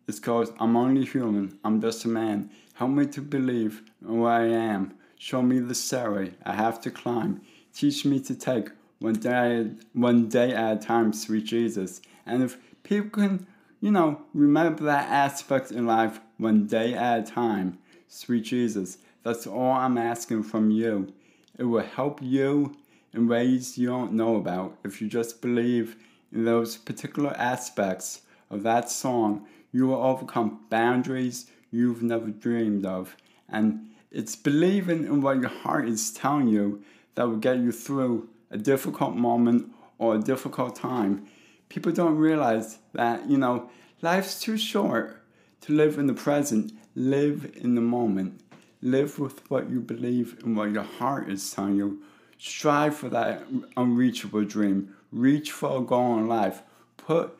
it's 0.07 0.21
called 0.21 0.55
I'm 0.59 0.75
Only 0.75 1.05
Human, 1.05 1.59
I'm 1.63 1.83
Just 1.83 2.07
a 2.07 2.09
Man. 2.09 2.49
Help 2.73 2.93
me 2.93 3.05
to 3.09 3.21
believe 3.21 3.83
who 4.03 4.25
I 4.25 4.47
am. 4.47 4.95
Show 5.19 5.43
me 5.43 5.59
the 5.59 5.75
stairway 5.75 6.35
I 6.45 6.55
have 6.55 6.81
to 6.83 6.93
climb. 6.93 7.41
Teach 7.75 8.05
me 8.05 8.21
to 8.21 8.37
take 8.37 8.71
one 9.01 9.15
day, 9.15 9.71
one 9.93 10.29
day 10.29 10.53
at 10.53 10.77
a 10.77 10.81
time, 10.81 11.13
sweet 11.13 11.45
Jesus. 11.45 12.01
And 12.25 12.43
if 12.43 12.57
people 12.85 13.11
can, 13.11 13.47
you 13.81 13.91
know, 13.91 14.23
remember 14.33 14.85
that 14.85 15.09
aspect 15.09 15.73
in 15.73 15.87
life 15.87 16.21
one 16.37 16.67
day 16.67 16.95
at 16.95 17.19
a 17.19 17.23
time, 17.23 17.79
sweet 18.07 18.45
Jesus, 18.45 18.99
that's 19.25 19.47
all 19.47 19.73
I'm 19.73 19.99
asking 19.99 20.45
from 20.45 20.71
you. 20.71 21.13
It 21.59 21.65
will 21.65 21.83
help 21.83 22.21
you 22.23 22.77
in 23.13 23.27
ways 23.27 23.77
you 23.77 23.89
don't 23.89 24.13
know 24.13 24.37
about 24.37 24.79
if 24.85 25.03
you 25.03 25.09
just 25.09 25.43
believe 25.43 25.97
in 26.33 26.45
those 26.45 26.77
particular 26.77 27.35
aspects 27.37 28.23
of 28.51 28.63
that 28.63 28.89
song. 28.89 29.47
You 29.73 29.89
will 29.89 30.03
overcome 30.03 30.61
boundaries 30.71 31.51
you've 31.73 32.03
never 32.03 32.29
dreamed 32.29 32.87
of. 32.87 33.17
And 33.49 33.89
it's 34.11 34.37
believing 34.37 35.05
in 35.05 35.21
what 35.23 35.41
your 35.41 35.51
heart 35.51 35.89
is 35.89 36.11
telling 36.13 36.49
you 36.49 36.83
that 37.15 37.29
will 37.29 37.37
get 37.37 37.59
you 37.59 37.73
through 37.73 38.29
a 38.51 38.57
difficult 38.57 39.15
moment 39.17 39.73
or 39.99 40.15
a 40.15 40.19
difficult 40.19 40.77
time. 40.77 41.27
People 41.69 41.93
don't 41.93 42.17
realize 42.17 42.79
that, 42.95 43.29
you 43.29 43.37
know, 43.37 43.71
life's 44.01 44.41
too 44.41 44.57
short 44.57 45.23
to 45.63 45.73
live 45.73 45.99
in 45.99 46.07
the 46.07 46.15
present. 46.15 46.73
Live 46.95 47.53
in 47.57 47.75
the 47.75 47.81
moment. 47.81 48.41
Live 48.81 49.19
with 49.19 49.49
what 49.51 49.69
you 49.69 49.81
believe 49.81 50.39
and 50.45 50.57
what 50.57 50.71
your 50.71 50.85
heart 50.85 51.29
is 51.29 51.51
telling 51.51 51.77
you. 51.77 52.03
strive 52.39 52.97
for 52.97 53.09
that 53.09 53.43
unreachable 53.77 54.45
dream. 54.45 54.95
Reach 55.11 55.51
for 55.51 55.79
a 55.79 55.81
goal 55.81 56.19
in 56.19 56.29
life. 56.29 56.63
Put 56.97 57.37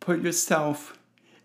put 0.00 0.22
yourself 0.22 0.98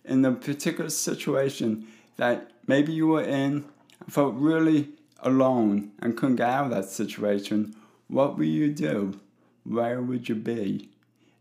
in 0.05 0.23
a 0.23 0.31
particular 0.31 0.89
situation 0.89 1.87
that 2.17 2.51
maybe 2.67 2.93
you 2.93 3.07
were 3.07 3.23
in, 3.23 3.65
felt 4.09 4.35
really 4.35 4.89
alone 5.19 5.91
and 5.99 6.17
couldn't 6.17 6.37
get 6.37 6.49
out 6.49 6.65
of 6.65 6.71
that 6.71 6.89
situation. 6.89 7.75
What 8.07 8.37
will 8.37 8.45
you 8.45 8.71
do? 8.71 9.19
Where 9.63 10.01
would 10.01 10.27
you 10.29 10.35
be? 10.35 10.89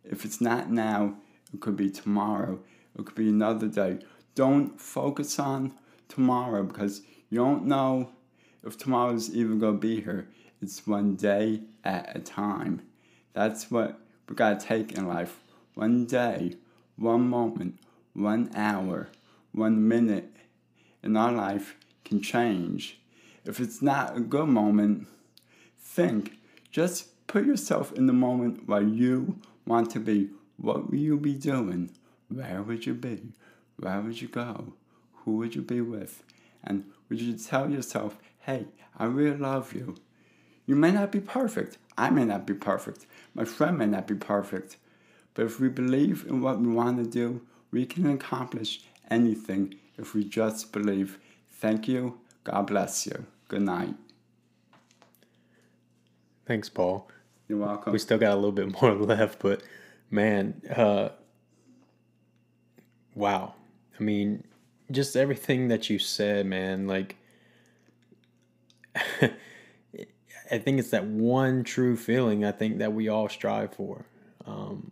If 0.04 0.24
it's 0.24 0.40
not 0.40 0.70
now, 0.70 1.16
it 1.52 1.60
could 1.60 1.76
be 1.76 1.90
tomorrow. 1.90 2.60
It 2.98 3.06
could 3.06 3.14
be 3.14 3.28
another 3.28 3.66
day. 3.66 3.98
Don't 4.34 4.80
focus 4.80 5.38
on 5.38 5.74
tomorrow 6.08 6.62
because 6.62 7.02
you 7.30 7.38
don't 7.38 7.66
know 7.66 8.10
if 8.64 8.78
tomorrow's 8.78 9.34
even 9.34 9.58
going 9.58 9.74
to 9.74 9.80
be 9.80 10.00
here. 10.00 10.28
It's 10.60 10.86
one 10.86 11.16
day 11.16 11.62
at 11.84 12.14
a 12.14 12.20
time. 12.20 12.82
That's 13.32 13.70
what 13.70 13.98
we 14.28 14.34
got 14.34 14.60
to 14.60 14.66
take 14.66 14.92
in 14.92 15.08
life. 15.08 15.40
One 15.74 16.06
day, 16.06 16.56
one 16.96 17.28
moment, 17.28 17.78
one 18.12 18.50
hour, 18.54 19.08
one 19.52 19.88
minute 19.88 20.36
in 21.02 21.16
our 21.16 21.32
life 21.32 21.76
can 22.04 22.20
change. 22.20 22.98
If 23.44 23.60
it's 23.60 23.82
not 23.82 24.16
a 24.16 24.20
good 24.20 24.48
moment, 24.48 25.08
think. 25.78 26.38
Just 26.70 27.26
put 27.26 27.44
yourself 27.44 27.92
in 27.92 28.06
the 28.06 28.12
moment 28.12 28.68
where 28.68 28.82
you 28.82 29.38
want 29.66 29.90
to 29.90 30.00
be. 30.00 30.30
What 30.56 30.90
will 30.90 30.98
you 30.98 31.18
be 31.18 31.34
doing? 31.34 31.90
Where 32.28 32.62
would 32.62 32.86
you 32.86 32.94
be? 32.94 33.32
Where 33.76 34.00
would 34.00 34.20
you 34.20 34.28
go? 34.28 34.74
Who 35.24 35.36
would 35.36 35.54
you 35.54 35.62
be 35.62 35.80
with? 35.80 36.22
And 36.64 36.84
would 37.08 37.20
you 37.20 37.36
tell 37.36 37.70
yourself, 37.70 38.18
hey, 38.40 38.66
I 38.96 39.06
really 39.06 39.36
love 39.36 39.72
you? 39.72 39.96
You 40.66 40.76
may 40.76 40.92
not 40.92 41.10
be 41.10 41.20
perfect. 41.20 41.78
I 41.98 42.10
may 42.10 42.24
not 42.24 42.46
be 42.46 42.54
perfect. 42.54 43.06
My 43.34 43.44
friend 43.44 43.78
may 43.78 43.86
not 43.86 44.06
be 44.06 44.14
perfect. 44.14 44.76
But 45.34 45.46
if 45.46 45.58
we 45.58 45.68
believe 45.68 46.24
in 46.28 46.40
what 46.40 46.60
we 46.60 46.68
want 46.68 46.98
to 46.98 47.10
do, 47.10 47.42
we 47.70 47.86
can 47.86 48.10
accomplish 48.10 48.82
anything 49.10 49.74
if 49.98 50.14
we 50.14 50.24
just 50.24 50.72
believe. 50.72 51.18
Thank 51.62 51.86
you. 51.86 52.18
God 52.42 52.66
bless 52.66 53.06
you. 53.06 53.24
Good 53.46 53.62
night. 53.62 53.94
Thanks, 56.44 56.68
Paul. 56.68 57.08
You're 57.46 57.58
welcome. 57.58 57.92
We 57.92 58.00
still 58.00 58.18
got 58.18 58.32
a 58.32 58.34
little 58.34 58.50
bit 58.50 58.82
more 58.82 58.92
left, 58.96 59.38
but 59.38 59.62
man, 60.10 60.60
uh, 60.74 61.10
wow. 63.14 63.54
I 63.96 64.02
mean, 64.02 64.42
just 64.90 65.14
everything 65.14 65.68
that 65.68 65.88
you 65.88 66.00
said, 66.00 66.46
man, 66.46 66.88
like, 66.88 67.14
I 68.96 70.58
think 70.58 70.80
it's 70.80 70.90
that 70.90 71.04
one 71.04 71.62
true 71.62 71.96
feeling 71.96 72.44
I 72.44 72.50
think 72.50 72.78
that 72.78 72.92
we 72.92 73.08
all 73.08 73.28
strive 73.28 73.72
for. 73.72 74.04
Um, 74.46 74.90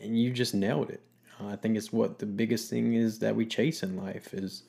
and 0.00 0.16
you 0.16 0.30
just 0.30 0.54
nailed 0.54 0.90
it. 0.90 1.02
Uh, 1.40 1.48
I 1.48 1.56
think 1.56 1.76
it's 1.76 1.92
what 1.92 2.20
the 2.20 2.26
biggest 2.26 2.70
thing 2.70 2.94
is 2.94 3.18
that 3.18 3.34
we 3.34 3.44
chase 3.44 3.82
in 3.82 3.96
life 3.96 4.32
is 4.32 4.62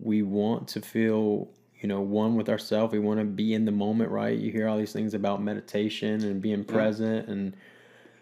we 0.00 0.22
want 0.22 0.68
to 0.68 0.80
feel, 0.80 1.48
you 1.80 1.88
know, 1.88 2.00
one 2.00 2.36
with 2.36 2.48
ourselves. 2.48 2.92
We 2.92 2.98
want 2.98 3.18
to 3.20 3.24
be 3.24 3.54
in 3.54 3.64
the 3.64 3.72
moment, 3.72 4.10
right? 4.10 4.36
You 4.38 4.50
hear 4.52 4.68
all 4.68 4.78
these 4.78 4.92
things 4.92 5.14
about 5.14 5.42
meditation 5.42 6.22
and 6.24 6.40
being 6.40 6.60
Yeah. 6.66 6.72
present 6.72 7.28
and 7.28 7.56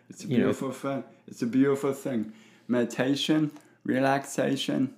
It's 0.09 0.25
a 0.25 0.29
you 0.29 0.39
know, 0.39 0.45
beautiful 0.45 0.71
thing. 0.73 1.05
It's 1.27 1.43
a 1.43 1.47
beautiful 1.47 1.93
thing. 1.93 2.33
Meditation, 2.69 3.51
relaxation 3.85 4.95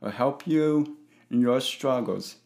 will 0.00 0.10
help 0.10 0.46
you 0.46 0.96
in 1.30 1.40
your 1.40 1.60
struggles. 1.60 2.36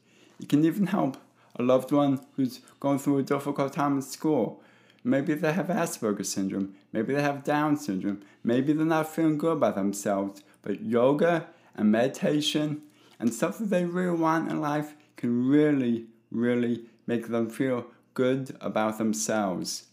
It 0.41 0.49
can 0.49 0.65
even 0.65 0.87
help 0.89 1.17
a 1.57 1.63
loved 1.63 1.93
one 1.93 2.21
who's 2.37 2.61
going 2.81 2.99
through 2.99 3.19
a 3.19 3.23
difficult 3.23 3.73
time 3.73 3.97
in 3.97 4.03
school. 4.03 4.63
Maybe 5.05 5.35
they 5.35 5.53
have 5.53 5.67
Asperger's 5.69 6.29
syndrome. 6.29 6.75
Maybe 6.93 7.15
they 7.15 7.23
have 7.23 7.45
Down 7.45 7.77
syndrome. 7.77 8.21
Maybe 8.45 8.73
they're 8.73 8.87
not 8.87 9.09
feeling 9.09 9.39
good 9.39 9.57
about 9.59 9.75
themselves. 9.75 10.43
But 10.63 10.81
yoga 10.83 11.47
and 11.75 11.91
meditation 11.91 12.83
and 13.23 13.33
stuff 13.33 13.59
that 13.59 13.71
they 13.71 13.85
really 13.85 14.19
want 14.19 14.51
in 14.51 14.61
life 14.61 14.97
can 15.17 15.49
really, 15.49 16.07
really 16.33 16.87
make 17.07 17.29
them 17.29 17.49
feel 17.49 17.87
good 18.15 18.57
about 18.61 18.99
themselves. 18.99 19.87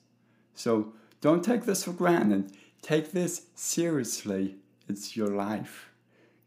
So 0.56 0.94
don't 1.22 1.44
take 1.44 1.66
this 1.66 1.84
for 1.84 1.94
granted. 1.94 2.52
Take 2.82 3.12
this 3.12 3.44
seriously. 3.54 4.56
It's 4.88 5.16
your 5.16 5.28
life. 5.28 5.92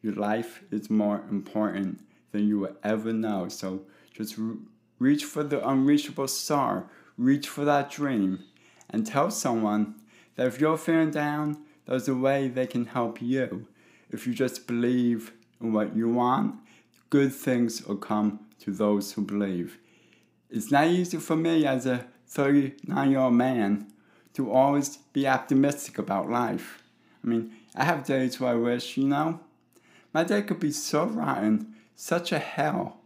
Your 0.03 0.15
life 0.15 0.65
is 0.73 0.91
more 0.91 1.23
important 1.31 2.01
than 2.33 2.49
you 2.49 2.59
will 2.59 2.77
ever 2.83 3.13
know. 3.13 3.49
So 3.49 3.83
just 4.13 4.37
re- 4.37 4.57
reach 4.99 5.25
for 5.25 5.45
the 5.45 5.67
unreachable 5.67 6.27
star. 6.27 6.91
Reach 7.17 7.49
for 7.49 7.65
that 7.65 7.93
dream. 7.93 8.43
And 8.91 9.07
tell 9.07 9.31
someone 9.31 9.95
that 10.35 10.49
if 10.49 10.61
you're 10.61 10.77
feeling 10.77 11.13
down, 11.13 11.59
there's 11.87 12.09
a 12.09 12.17
way 12.17 12.49
they 12.49 12.67
can 12.67 12.87
help 12.87 13.23
you. 13.23 13.69
If 14.11 14.27
you 14.27 14.35
just 14.35 14.67
believe 14.67 15.33
in 15.61 15.73
what 15.73 15.95
you 15.95 16.09
want, 16.09 16.57
good 17.13 17.35
things 17.35 17.87
will 17.87 17.97
come 17.97 18.41
to 18.59 18.71
those 18.71 19.13
who 19.13 19.21
believe. 19.21 19.77
It's 20.49 20.71
not 20.71 20.87
easy 20.87 21.19
for 21.19 21.37
me 21.37 21.67
as 21.67 21.85
a 21.85 22.07
39 22.27 23.11
year 23.11 23.19
old 23.19 23.35
man 23.35 23.93
to 24.33 24.51
always 24.51 24.97
be 25.13 25.29
optimistic 25.29 25.99
about 25.99 26.31
life. 26.31 26.83
I 27.23 27.27
mean, 27.29 27.53
I 27.77 27.85
have 27.85 28.07
days 28.07 28.41
where 28.41 28.53
I 28.53 28.55
wish, 28.55 28.97
you 28.97 29.07
know, 29.07 29.41
my 30.15 30.25
day 30.25 30.41
could 30.41 30.59
be 30.59 30.73
so 30.73 31.05
rotten, 31.05 31.75
such 31.95 32.33
a 32.33 32.39
hell. 32.39 32.97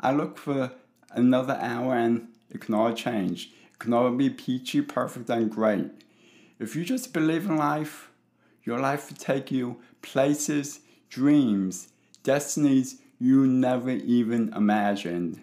I 0.00 0.10
look 0.10 0.38
for 0.38 0.72
another 1.12 1.56
hour 1.60 1.94
and 1.94 2.26
it 2.50 2.62
can 2.62 2.74
all 2.74 2.92
change. 2.92 3.52
It 3.72 3.78
can 3.78 3.92
all 3.92 4.10
be 4.10 4.28
peachy, 4.28 4.82
perfect, 4.82 5.30
and 5.30 5.48
great. 5.48 5.86
If 6.58 6.74
you 6.74 6.84
just 6.84 7.12
believe 7.12 7.46
in 7.46 7.56
life, 7.56 8.10
your 8.64 8.80
life 8.80 9.08
will 9.08 9.18
take 9.18 9.52
you 9.52 9.76
places, 10.02 10.80
dreams, 11.08 11.90
destinies 12.24 12.98
you 13.22 13.46
never 13.46 13.90
even 13.90 14.52
imagined. 14.52 15.40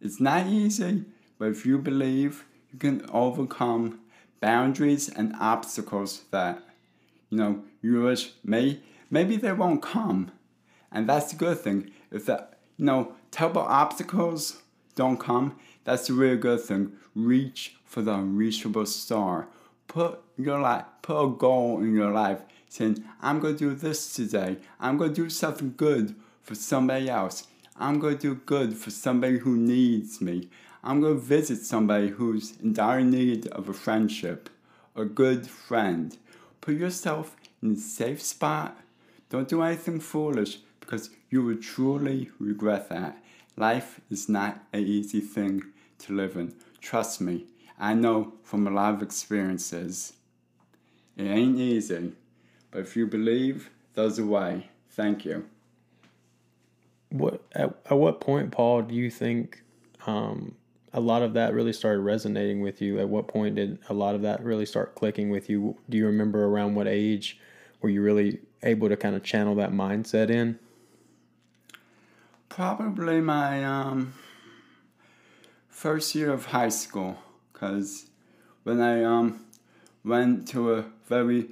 It's 0.00 0.18
not 0.18 0.46
easy, 0.46 1.04
but 1.38 1.48
if 1.48 1.66
you 1.66 1.76
believe, 1.76 2.46
you 2.72 2.78
can 2.78 3.04
overcome 3.12 4.00
boundaries 4.40 5.10
and 5.10 5.34
obstacles 5.38 6.22
that, 6.30 6.62
you 7.28 7.36
know, 7.36 7.62
you 7.82 8.00
wish 8.00 8.30
may 8.42 8.80
maybe 9.10 9.36
they 9.36 9.52
won't 9.52 9.82
come. 9.82 10.30
And 10.90 11.06
that's 11.06 11.32
the 11.32 11.36
good 11.36 11.58
thing. 11.58 11.90
If 12.10 12.24
that 12.24 12.58
you 12.78 12.86
know, 12.86 13.12
terrible 13.30 13.60
obstacles 13.60 14.62
don't 14.94 15.18
come, 15.18 15.56
that's 15.84 16.06
the 16.06 16.14
real 16.14 16.38
good 16.38 16.62
thing. 16.62 16.92
Reach 17.14 17.76
for 17.84 18.00
the 18.00 18.14
unreachable 18.14 18.86
star. 18.86 19.48
Put 19.88 20.20
your 20.38 20.60
life 20.60 20.86
put 21.02 21.22
a 21.22 21.28
goal 21.28 21.80
in 21.80 21.94
your 21.94 22.12
life 22.12 22.40
saying, 22.68 23.04
I'm 23.20 23.40
gonna 23.40 23.54
do 23.54 23.74
this 23.74 24.14
today. 24.14 24.56
I'm 24.80 24.96
gonna 24.96 25.12
do 25.12 25.30
something 25.30 25.74
good 25.76 26.14
for 26.46 26.54
somebody 26.54 27.10
else. 27.10 27.48
I'm 27.76 27.98
going 27.98 28.16
to 28.16 28.34
do 28.34 28.40
good 28.46 28.74
for 28.76 28.90
somebody 28.90 29.38
who 29.38 29.56
needs 29.56 30.20
me. 30.20 30.48
I'm 30.84 31.00
going 31.00 31.16
to 31.16 31.20
visit 31.20 31.58
somebody 31.58 32.08
who's 32.08 32.56
in 32.62 32.72
dire 32.72 33.02
need 33.02 33.48
of 33.48 33.68
a 33.68 33.74
friendship, 33.74 34.48
a 34.94 35.04
good 35.04 35.48
friend. 35.48 36.16
Put 36.60 36.76
yourself 36.76 37.34
in 37.60 37.72
a 37.72 37.76
safe 37.76 38.22
spot. 38.22 38.78
Don't 39.28 39.48
do 39.48 39.60
anything 39.60 39.98
foolish 39.98 40.58
because 40.78 41.10
you 41.30 41.42
will 41.42 41.56
truly 41.56 42.30
regret 42.38 42.88
that. 42.90 43.20
Life 43.56 44.00
is 44.08 44.28
not 44.28 44.60
an 44.72 44.86
easy 44.86 45.20
thing 45.20 45.64
to 45.98 46.14
live 46.14 46.36
in. 46.36 46.54
Trust 46.80 47.20
me, 47.20 47.46
I 47.76 47.94
know 47.94 48.34
from 48.44 48.68
a 48.68 48.70
lot 48.70 48.94
of 48.94 49.02
experiences. 49.02 50.12
It 51.16 51.24
ain't 51.24 51.58
easy, 51.58 52.12
but 52.70 52.82
if 52.82 52.94
you 52.96 53.08
believe, 53.08 53.70
there's 53.94 54.20
a 54.20 54.26
way. 54.26 54.70
Thank 54.90 55.24
you. 55.24 55.46
What 57.18 57.42
at, 57.52 57.74
at 57.90 57.96
what 57.96 58.20
point 58.20 58.52
paul 58.52 58.82
do 58.82 58.94
you 58.94 59.10
think 59.10 59.62
um, 60.06 60.54
a 60.96 61.00
lot 61.00 61.22
of 61.22 61.34
that 61.34 61.52
really 61.52 61.74
started 61.74 62.00
resonating 62.00 62.62
with 62.62 62.80
you? 62.80 62.98
At 62.98 63.08
what 63.10 63.28
point 63.28 63.56
did 63.56 63.78
a 63.90 63.94
lot 63.94 64.14
of 64.14 64.22
that 64.22 64.42
really 64.42 64.64
start 64.64 64.94
clicking 64.94 65.28
with 65.28 65.50
you? 65.50 65.76
Do 65.90 65.98
you 65.98 66.06
remember 66.06 66.46
around 66.46 66.74
what 66.74 66.88
age 66.88 67.38
were 67.82 67.90
you 67.90 68.00
really 68.02 68.40
able 68.62 68.88
to 68.88 68.96
kind 68.96 69.14
of 69.14 69.22
channel 69.22 69.54
that 69.56 69.72
mindset 69.72 70.30
in? 70.30 70.58
Probably 72.48 73.20
my 73.20 73.62
um, 73.62 74.14
first 75.68 76.14
year 76.14 76.32
of 76.32 76.46
high 76.46 76.70
school, 76.70 77.18
because 77.52 78.06
when 78.62 78.80
I 78.80 79.04
um, 79.04 79.44
went 80.02 80.48
to 80.48 80.72
a 80.72 80.86
very, 81.06 81.50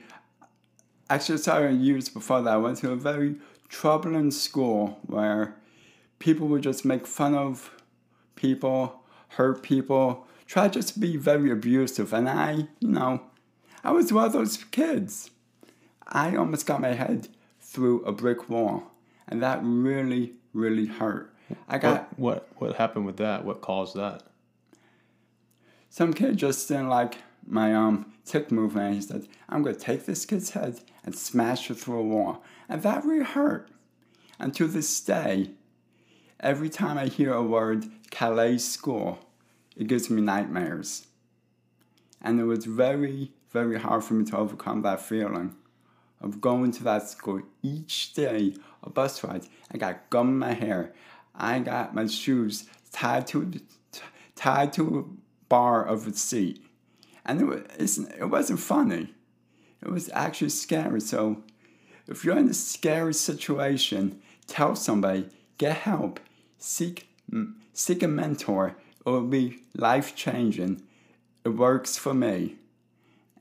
actually, 1.10 1.38
sorry, 1.38 1.74
years 1.74 2.08
before 2.08 2.40
that, 2.40 2.54
I 2.54 2.56
went 2.56 2.78
to 2.78 2.92
a 2.92 2.96
very 2.96 3.34
troubling 3.74 4.30
school 4.30 5.00
where 5.04 5.56
people 6.20 6.46
would 6.46 6.62
just 6.62 6.84
make 6.84 7.08
fun 7.08 7.34
of 7.34 7.72
people, 8.36 9.02
hurt 9.30 9.64
people, 9.64 10.28
try 10.46 10.68
just 10.68 10.94
to 10.94 11.00
be 11.00 11.16
very 11.16 11.50
abusive. 11.50 12.12
And 12.12 12.28
I, 12.28 12.68
you 12.78 12.88
know, 12.88 13.20
I 13.82 13.90
was 13.90 14.12
one 14.12 14.26
of 14.26 14.32
those 14.32 14.62
kids. 14.70 15.30
I 16.06 16.36
almost 16.36 16.66
got 16.66 16.80
my 16.80 16.92
head 16.92 17.26
through 17.60 18.04
a 18.04 18.12
brick 18.12 18.48
wall, 18.48 18.92
and 19.26 19.42
that 19.42 19.58
really, 19.62 20.34
really 20.52 20.86
hurt. 20.86 21.34
I 21.68 21.78
got 21.78 22.16
what, 22.16 22.48
what 22.56 22.70
what 22.70 22.76
happened 22.76 23.06
with 23.06 23.16
that 23.18 23.44
what 23.44 23.60
caused 23.60 23.96
that 23.96 24.22
some 25.90 26.12
kid 26.14 26.36
just 26.36 26.66
didn't 26.68 26.88
like 26.88 27.18
my 27.46 27.74
um 27.74 28.12
tic 28.24 28.50
movement. 28.50 28.94
He 28.94 29.00
said, 29.00 29.28
I'm 29.48 29.62
gonna 29.62 29.76
take 29.76 30.06
this 30.06 30.24
kid's 30.24 30.50
head 30.50 30.80
and 31.04 31.14
smash 31.14 31.70
it 31.70 31.74
through 31.74 31.98
a 31.98 32.02
wall. 32.02 32.42
And 32.68 32.82
that 32.82 33.04
really 33.04 33.24
hurt. 33.24 33.70
And 34.38 34.54
to 34.54 34.66
this 34.66 35.00
day, 35.00 35.50
every 36.40 36.68
time 36.68 36.98
I 36.98 37.06
hear 37.06 37.32
a 37.32 37.42
word 37.42 37.86
Calais 38.10 38.58
school, 38.58 39.18
it 39.76 39.86
gives 39.86 40.10
me 40.10 40.22
nightmares. 40.22 41.06
And 42.20 42.40
it 42.40 42.44
was 42.44 42.64
very, 42.64 43.32
very 43.50 43.78
hard 43.78 44.04
for 44.04 44.14
me 44.14 44.24
to 44.26 44.36
overcome 44.36 44.82
that 44.82 45.00
feeling 45.00 45.54
of 46.20 46.40
going 46.40 46.72
to 46.72 46.84
that 46.84 47.08
school 47.08 47.42
each 47.62 48.14
day, 48.14 48.54
a 48.82 48.90
bus 48.90 49.22
ride. 49.22 49.46
I 49.70 49.78
got 49.78 50.08
gum 50.10 50.28
in 50.28 50.38
my 50.38 50.54
hair. 50.54 50.94
I 51.34 51.58
got 51.58 51.94
my 51.94 52.06
shoes 52.06 52.66
tied 52.92 53.26
to 53.28 53.60
tied 54.34 54.72
to 54.74 54.98
a 54.98 55.48
bar 55.48 55.84
of 55.84 56.06
a 56.06 56.12
seat. 56.12 56.64
And 57.24 57.40
it, 57.40 57.44
was, 57.44 57.98
it 57.98 58.28
wasn't 58.30 58.60
funny. 58.60 59.14
It 59.82 59.90
was 59.90 60.10
actually 60.12 60.50
scary. 60.50 61.00
So 61.00 61.42
if 62.06 62.24
you're 62.24 62.38
in 62.38 62.48
a 62.48 62.54
scary 62.54 63.14
situation, 63.14 64.20
tell 64.46 64.76
somebody, 64.76 65.28
get 65.58 65.76
help, 65.78 66.20
seek, 66.58 67.08
seek 67.72 68.02
a 68.02 68.08
mentor. 68.08 68.76
It 69.06 69.10
will 69.10 69.22
be 69.22 69.58
life 69.74 70.14
changing. 70.14 70.82
It 71.44 71.50
works 71.50 71.96
for 71.96 72.14
me. 72.14 72.56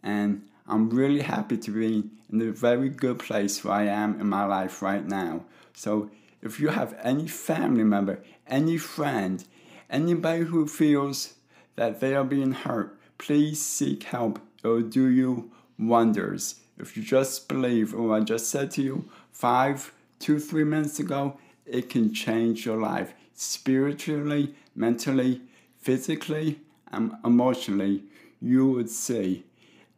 And 0.02 0.48
I'm 0.68 0.90
really 0.90 1.22
happy 1.22 1.58
to 1.58 1.72
be 1.72 2.10
in 2.32 2.42
a 2.42 2.52
very 2.52 2.90
good 2.90 3.20
place 3.20 3.64
where 3.64 3.74
I 3.74 3.84
am 3.84 4.20
in 4.20 4.28
my 4.28 4.46
life 4.46 4.82
right 4.82 5.06
now. 5.06 5.46
So 5.74 6.10
if 6.42 6.60
you 6.60 6.70
have 6.70 6.98
any 7.02 7.28
family 7.28 7.84
member, 7.84 8.24
any 8.48 8.78
friend, 8.78 9.44
anybody 9.90 10.44
who 10.44 10.68
feels 10.68 11.36
that 11.76 12.00
they 12.00 12.16
are 12.16 12.24
being 12.24 12.52
hurt, 12.52 12.98
please 13.18 13.62
seek 13.62 14.04
help. 14.04 14.40
It 14.64 14.68
will 14.68 14.82
do 14.82 15.08
you 15.08 15.52
wonders. 15.78 16.56
If 16.78 16.98
you 16.98 17.04
just 17.04 17.48
believe 17.48 17.94
what 17.94 18.22
I 18.22 18.24
just 18.24 18.50
said 18.50 18.72
to 18.72 18.82
you 18.82 19.10
five, 19.32 19.94
two, 20.20 20.40
three 20.40 20.64
minutes 20.64 21.00
ago, 21.00 21.38
it 21.66 21.90
can 21.90 22.14
change 22.14 22.66
your 22.66 22.78
life 22.78 23.14
spiritually, 23.34 24.56
mentally, 24.76 25.42
physically, 25.80 26.60
and 26.92 27.14
emotionally. 27.24 28.04
You 28.42 28.68
would 28.72 28.90
see. 28.90 29.46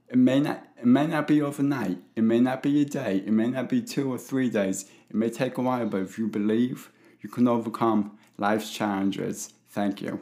It 0.10 0.18
may 0.18 0.40
not 0.40 0.66
it 0.78 0.86
may 0.86 1.08
not 1.08 1.28
be 1.28 1.42
overnight. 1.42 1.98
It 2.16 2.22
may 2.22 2.40
not 2.40 2.62
be 2.62 2.82
a 2.82 2.86
day. 2.86 3.18
It 3.26 3.32
may 3.32 3.48
not 3.48 3.70
be 3.70 3.82
two 3.82 4.12
or 4.12 4.18
three 4.18 4.50
days. 4.50 4.86
It 5.10 5.16
may 5.16 5.30
take 5.30 5.58
a 5.58 5.62
while, 5.62 5.88
but 5.88 6.02
if 6.02 6.20
you 6.20 6.28
believe, 6.28 6.92
you 7.22 7.30
can 7.30 7.48
overcome 7.48 8.18
life's 8.38 8.70
challenges. 8.70 9.54
Thank 9.70 10.02
you. 10.02 10.20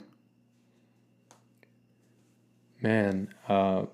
Man, 2.82 3.34
uh, 3.48 3.86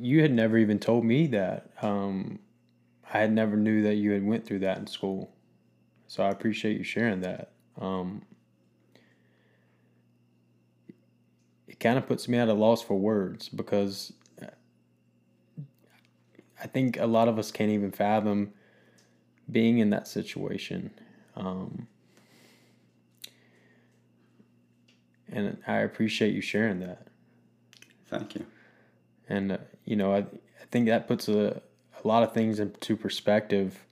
you 0.00 0.22
had 0.22 0.32
never 0.32 0.58
even 0.58 0.78
told 0.78 1.04
me 1.04 1.26
that. 1.28 1.70
Um, 1.82 2.38
I 3.12 3.18
had 3.18 3.32
never 3.32 3.56
knew 3.56 3.82
that 3.82 3.94
you 3.94 4.12
had 4.12 4.24
went 4.24 4.46
through 4.46 4.60
that 4.60 4.78
in 4.78 4.86
school, 4.86 5.32
so 6.06 6.22
I 6.22 6.30
appreciate 6.30 6.76
you 6.76 6.84
sharing 6.84 7.20
that. 7.20 7.52
Um, 7.80 8.22
it 11.68 11.78
kind 11.78 11.98
of 11.98 12.06
puts 12.06 12.28
me 12.28 12.38
at 12.38 12.48
a 12.48 12.54
loss 12.54 12.82
for 12.82 12.98
words 12.98 13.48
because 13.48 14.12
I 16.62 16.66
think 16.66 16.98
a 16.98 17.06
lot 17.06 17.28
of 17.28 17.38
us 17.38 17.50
can't 17.50 17.70
even 17.70 17.90
fathom 17.90 18.52
being 19.50 19.78
in 19.78 19.90
that 19.90 20.08
situation. 20.08 20.90
Um, 21.36 21.86
and 25.28 25.58
I 25.66 25.78
appreciate 25.78 26.34
you 26.34 26.40
sharing 26.40 26.80
that. 26.80 27.08
Thank 28.08 28.36
you. 28.36 28.46
And, 29.28 29.52
uh, 29.52 29.58
you 29.84 29.96
know, 29.96 30.12
I, 30.12 30.18
I 30.18 30.64
think 30.70 30.86
that 30.86 31.08
puts 31.08 31.28
a, 31.28 31.60
a 32.04 32.08
lot 32.08 32.22
of 32.22 32.32
things 32.32 32.60
into 32.60 32.96
perspective, 32.96 33.84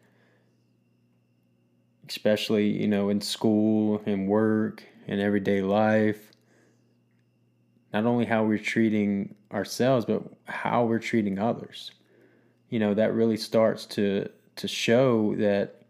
especially, 2.08 2.68
you 2.68 2.88
know, 2.88 3.08
in 3.08 3.20
school 3.20 4.02
and 4.06 4.28
work 4.28 4.82
and 5.06 5.20
everyday 5.20 5.62
life. 5.62 6.32
Not 7.92 8.06
only 8.06 8.24
how 8.24 8.44
we're 8.44 8.58
treating 8.58 9.34
ourselves, 9.52 10.04
but 10.04 10.22
how 10.44 10.84
we're 10.84 10.98
treating 10.98 11.38
others. 11.38 11.92
You 12.68 12.78
know, 12.80 12.94
that 12.94 13.14
really 13.14 13.36
starts 13.36 13.86
to 13.86 14.28
to 14.56 14.68
show 14.68 15.34
that 15.36 15.82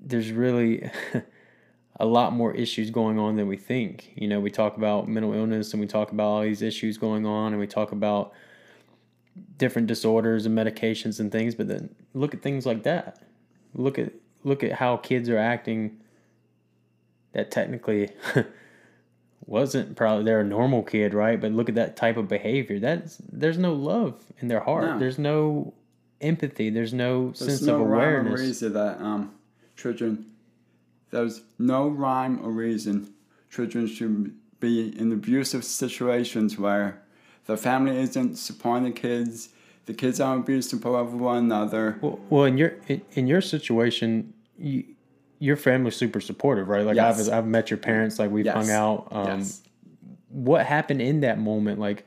there's 0.00 0.32
really 0.32 0.90
a 1.98 2.06
lot 2.06 2.32
more 2.32 2.54
issues 2.54 2.90
going 2.90 3.18
on 3.18 3.36
than 3.36 3.48
we 3.48 3.56
think. 3.56 4.12
You 4.14 4.28
know, 4.28 4.40
we 4.40 4.50
talk 4.50 4.76
about 4.76 5.08
mental 5.08 5.32
illness 5.32 5.72
and 5.72 5.80
we 5.80 5.86
talk 5.86 6.12
about 6.12 6.26
all 6.26 6.42
these 6.42 6.62
issues 6.62 6.96
going 6.96 7.26
on 7.26 7.52
and 7.52 7.60
we 7.60 7.66
talk 7.66 7.92
about 7.92 8.32
different 9.56 9.88
disorders 9.88 10.46
and 10.46 10.56
medications 10.56 11.18
and 11.18 11.32
things, 11.32 11.54
but 11.54 11.68
then 11.68 11.94
look 12.14 12.34
at 12.34 12.42
things 12.42 12.66
like 12.66 12.84
that. 12.84 13.22
Look 13.74 13.98
at 13.98 14.12
look 14.44 14.62
at 14.62 14.72
how 14.72 14.96
kids 14.96 15.28
are 15.28 15.38
acting 15.38 15.98
that 17.32 17.50
technically 17.50 18.10
wasn't 19.46 19.96
probably 19.96 20.24
they're 20.24 20.40
a 20.40 20.44
normal 20.44 20.82
kid, 20.82 21.14
right? 21.14 21.40
But 21.40 21.52
look 21.52 21.68
at 21.68 21.74
that 21.74 21.96
type 21.96 22.16
of 22.16 22.28
behavior. 22.28 22.78
That's 22.78 23.20
there's 23.30 23.58
no 23.58 23.74
love 23.74 24.22
in 24.38 24.48
their 24.48 24.60
heart. 24.60 24.84
No. 24.84 24.98
There's 25.00 25.18
no 25.18 25.74
empathy. 26.20 26.70
There's 26.70 26.94
no 26.94 27.26
there's 27.26 27.38
sense 27.38 27.62
no 27.62 27.76
of 27.76 27.80
awareness. 27.80 28.32
Rhyme 28.32 28.40
or 28.40 28.46
reason 28.46 28.72
that 28.74 29.00
um, 29.00 29.34
children 29.76 30.26
there's 31.10 31.42
no 31.58 31.88
rhyme 31.88 32.44
or 32.44 32.50
reason 32.50 33.12
children 33.50 33.86
should 33.86 34.34
be 34.60 34.98
in 34.98 35.12
abusive 35.12 35.64
situations 35.64 36.58
where 36.58 37.00
the 37.46 37.56
family 37.56 37.96
isn't 37.98 38.36
supporting 38.36 38.84
the 38.84 38.90
kids, 38.90 39.50
the 39.86 39.94
kids 39.94 40.20
are 40.20 40.36
abusive 40.36 40.84
of 40.84 41.14
one 41.14 41.38
another. 41.38 41.98
Well, 42.00 42.20
well, 42.28 42.44
in 42.44 42.58
your 42.58 42.74
in, 42.88 43.02
in 43.12 43.26
your 43.26 43.40
situation, 43.40 44.34
you, 44.58 44.84
your 45.38 45.56
family's 45.56 45.96
super 45.96 46.20
supportive, 46.20 46.68
right? 46.68 46.84
Like 46.84 46.96
yes. 46.96 47.28
I've 47.28 47.34
I've 47.34 47.46
met 47.46 47.70
your 47.70 47.78
parents, 47.78 48.18
like 48.18 48.30
we've 48.30 48.44
yes. 48.44 48.54
hung 48.54 48.70
out. 48.70 49.08
Um, 49.10 49.38
yes. 49.38 49.62
What 50.28 50.66
happened 50.66 51.00
in 51.00 51.20
that 51.20 51.38
moment, 51.38 51.78
like? 51.78 52.06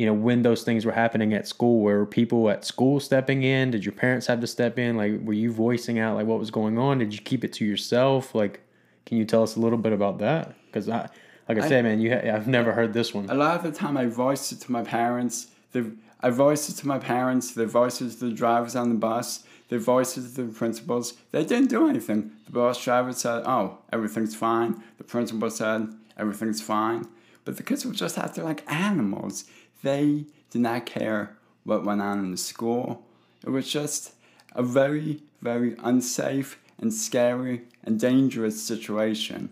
You 0.00 0.06
know 0.06 0.14
when 0.14 0.40
those 0.40 0.62
things 0.62 0.86
were 0.86 0.92
happening 0.92 1.34
at 1.34 1.46
school 1.46 1.80
were 1.80 2.06
people 2.06 2.48
at 2.48 2.64
school 2.64 3.00
stepping 3.00 3.42
in? 3.42 3.70
Did 3.70 3.84
your 3.84 3.92
parents 3.92 4.26
have 4.28 4.40
to 4.40 4.46
step 4.46 4.78
in? 4.78 4.96
Like 4.96 5.20
were 5.20 5.34
you 5.34 5.52
voicing 5.52 5.98
out 5.98 6.16
like 6.16 6.26
what 6.26 6.38
was 6.38 6.50
going 6.50 6.78
on? 6.78 7.00
Did 7.00 7.12
you 7.12 7.20
keep 7.20 7.44
it 7.44 7.52
to 7.54 7.66
yourself? 7.66 8.34
Like 8.34 8.62
can 9.04 9.18
you 9.18 9.26
tell 9.26 9.42
us 9.42 9.56
a 9.56 9.60
little 9.60 9.76
bit 9.76 9.92
about 9.92 10.16
that? 10.20 10.54
Because 10.64 10.88
i 10.88 11.06
like 11.50 11.58
i, 11.58 11.66
I 11.66 11.68
said 11.68 11.84
man 11.84 12.00
you 12.00 12.14
ha- 12.14 12.34
i've 12.34 12.48
never 12.48 12.72
heard 12.72 12.94
this 12.94 13.12
one. 13.12 13.28
A 13.28 13.34
lot 13.34 13.56
of 13.56 13.62
the 13.62 13.78
time 13.78 13.98
i 13.98 14.06
voiced 14.06 14.52
it 14.52 14.62
to 14.62 14.72
my 14.72 14.82
parents. 14.82 15.48
The 15.72 15.92
i 16.20 16.30
voiced 16.30 16.70
it 16.70 16.76
to 16.76 16.88
my 16.88 16.98
parents. 16.98 17.52
The 17.52 17.66
voices 17.66 18.16
to 18.20 18.30
the 18.30 18.34
drivers 18.34 18.74
on 18.74 18.88
the 18.88 18.94
bus. 18.94 19.44
The 19.68 19.78
voices 19.78 20.34
to 20.36 20.44
the 20.44 20.52
principals. 20.54 21.12
They 21.30 21.44
didn't 21.44 21.68
do 21.68 21.90
anything. 21.90 22.32
The 22.46 22.52
bus 22.52 22.82
driver 22.82 23.12
said 23.12 23.42
oh 23.44 23.76
everything's 23.92 24.34
fine. 24.34 24.82
The 24.96 25.04
principal 25.04 25.50
said 25.50 25.92
everything's 26.16 26.62
fine. 26.62 27.06
But 27.44 27.58
the 27.58 27.62
kids 27.62 27.84
were 27.84 27.92
just 27.92 28.16
acting 28.16 28.44
like 28.44 28.62
animals 28.72 29.44
they 29.82 30.26
did 30.50 30.62
not 30.62 30.86
care 30.86 31.36
what 31.64 31.84
went 31.84 32.00
on 32.00 32.18
in 32.18 32.30
the 32.30 32.36
school. 32.36 33.04
It 33.44 33.50
was 33.50 33.70
just 33.70 34.14
a 34.52 34.62
very, 34.62 35.22
very 35.40 35.76
unsafe 35.82 36.58
and 36.78 36.92
scary 36.92 37.62
and 37.84 38.00
dangerous 38.00 38.62
situation. 38.62 39.50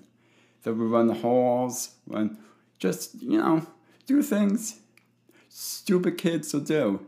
They 0.62 0.72
would 0.72 0.90
run 0.90 1.06
the 1.06 1.14
halls, 1.14 1.90
run, 2.06 2.38
just, 2.78 3.22
you 3.22 3.38
know, 3.38 3.66
do 4.06 4.22
things 4.22 4.80
stupid 5.58 6.16
kids 6.16 6.52
will 6.52 6.60
do. 6.60 7.00